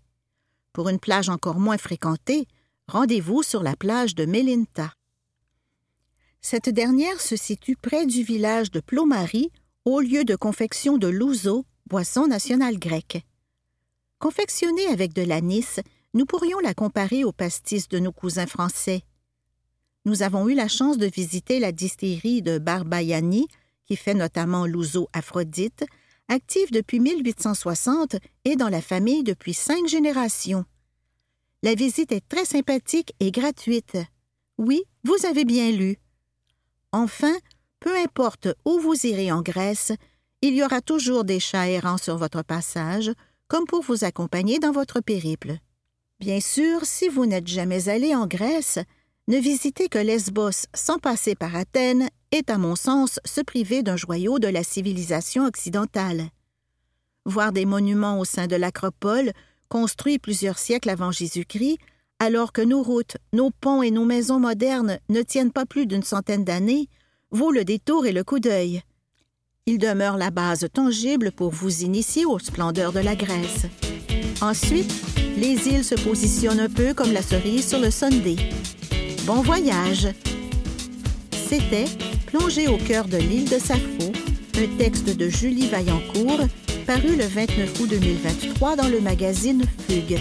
Pour 0.74 0.90
une 0.90 1.00
plage 1.00 1.30
encore 1.30 1.60
moins 1.60 1.78
fréquentée, 1.78 2.48
rendez-vous 2.92 3.42
sur 3.42 3.64
la 3.64 3.78
plage 3.78 4.16
de 4.16 4.26
Melinta. 4.26 4.94
Cette 6.42 6.68
dernière 6.68 7.22
se 7.22 7.38
situe 7.38 7.78
près 7.78 8.06
du 8.06 8.22
village 8.22 8.70
de 8.70 8.82
Plomari, 8.82 9.50
au 9.86 10.02
lieu 10.02 10.26
de 10.26 10.36
confection 10.36 10.98
de 10.98 11.08
l'ouzo, 11.08 11.66
boisson 11.88 12.28
nationale 12.28 12.78
grecque. 12.78 13.24
Confectionnée 14.20 14.88
avec 14.88 15.14
de 15.14 15.22
l'anis, 15.22 15.80
nous 16.14 16.26
pourrions 16.26 16.60
la 16.60 16.74
comparer 16.74 17.24
au 17.24 17.32
pastis 17.32 17.88
de 17.88 17.98
nos 17.98 18.12
cousins 18.12 18.46
français. 18.46 19.04
Nous 20.04 20.22
avons 20.22 20.50
eu 20.50 20.54
la 20.54 20.68
chance 20.68 20.98
de 20.98 21.08
visiter 21.08 21.60
la 21.60 21.72
distillerie 21.72 22.42
de 22.42 22.58
Barbayani, 22.58 23.48
qui 23.86 23.96
fait 23.96 24.16
notamment 24.16 24.66
l'ouzo 24.66 25.08
Aphrodite, 25.14 25.86
active 26.28 26.72
depuis 26.72 27.00
1860 27.00 28.18
et 28.44 28.58
dans 28.58 28.70
la 28.70 28.82
famille 28.82 29.24
depuis 29.24 29.54
cinq 29.54 29.88
générations. 29.88 30.66
La 31.64 31.76
visite 31.76 32.12
est 32.12 32.28
très 32.28 32.46
sympathique 32.46 33.14
et 33.20 33.32
gratuite. 33.32 33.98
Oui, 34.58 34.84
vous 35.04 35.26
avez 35.28 35.46
bien 35.46 35.72
lu. 35.72 35.98
Enfin, 36.92 37.36
peu 37.80 37.96
importe 37.98 38.48
où 38.66 38.80
vous 38.80 39.06
irez 39.06 39.32
en 39.32 39.42
Grèce, 39.42 39.92
il 40.42 40.56
y 40.56 40.64
aura 40.64 40.82
toujours 40.82 41.24
des 41.24 41.40
chats 41.40 41.70
errants 41.70 42.00
sur 42.00 42.18
votre 42.18 42.42
passage, 42.42 43.12
comme 43.48 43.66
pour 43.66 43.84
vous 43.84 44.04
accompagner 44.04 44.58
dans 44.58 44.72
votre 44.72 45.02
périple. 45.02 45.58
Bien 46.20 46.40
sûr, 46.40 46.86
si 46.86 47.10
vous 47.10 47.26
n'êtes 47.26 47.48
jamais 47.48 47.90
allé 47.90 48.16
en 48.16 48.26
Grèce, 48.26 48.80
ne 49.28 49.38
visiter 49.38 49.88
que 49.88 50.00
Lesbos 50.00 50.68
sans 50.74 50.98
passer 50.98 51.36
par 51.36 51.56
Athènes 51.56 52.10
est, 52.32 52.50
à 52.50 52.58
mon 52.58 52.76
sens, 52.76 53.20
se 53.24 53.42
priver 53.42 53.84
d'un 53.84 53.98
joyau 53.98 54.40
de 54.40 54.48
la 54.48 54.64
civilisation 54.64 55.46
occidentale. 55.46 56.30
Voir 57.26 57.52
des 57.52 57.66
monuments 57.66 58.20
au 58.20 58.26
sein 58.26 58.48
de 58.48 58.56
l'acropole, 58.56 59.32
construits 59.72 60.20
plusieurs 60.20 60.58
siècles 60.58 60.90
avant 60.90 61.12
Jésus-Christ, 61.12 61.80
alors 62.20 62.52
que 62.52 62.62
nos 62.62 62.84
routes, 62.84 63.16
nos 63.32 63.52
ponts 63.52 63.82
et 63.82 63.90
nos 63.90 64.04
maisons 64.04 64.38
modernes 64.38 65.00
ne 65.08 65.22
tiennent 65.22 65.54
pas 65.54 65.66
plus 65.66 65.86
d'une 65.86 66.04
centaine 66.04 66.44
d'années, 66.44 66.90
vaut 67.32 67.52
le 67.52 67.64
détour 67.64 68.06
et 68.06 68.12
le 68.12 68.26
coup 68.26 68.42
d'œil. 68.42 68.82
Il 69.66 69.78
demeure 69.78 70.18
la 70.18 70.30
base 70.30 70.68
tangible 70.74 71.32
pour 71.32 71.52
vous 71.52 71.84
initier 71.84 72.26
aux 72.26 72.38
splendeurs 72.38 72.92
de 72.92 73.00
la 73.00 73.16
Grèce. 73.16 73.68
Ensuite, 74.42 74.94
les 75.38 75.70
îles 75.70 75.86
se 75.86 75.96
positionnent 75.96 76.60
un 76.60 76.70
peu 76.70 76.94
comme 76.94 77.14
la 77.14 77.22
cerise 77.22 77.70
sur 77.70 77.80
le 77.80 77.92
Sunday. 77.92 78.36
Bon 79.26 79.42
voyage! 79.42 80.10
C'était 81.32 81.86
Plongé 82.32 82.68
au 82.68 82.78
cœur 82.78 83.06
de 83.06 83.18
l'île 83.18 83.50
de 83.50 83.60
Sappho, 83.60 84.12
un 84.58 84.78
texte 84.78 85.10
de 85.18 85.28
Julie 85.28 85.68
Vaillancourt, 85.68 86.48
paru 86.82 87.16
le 87.16 87.26
29 87.26 87.80
août 87.80 87.90
2023 87.90 88.76
dans 88.76 88.88
le 88.88 89.00
magazine 89.02 89.64
Fugue. 89.88 90.20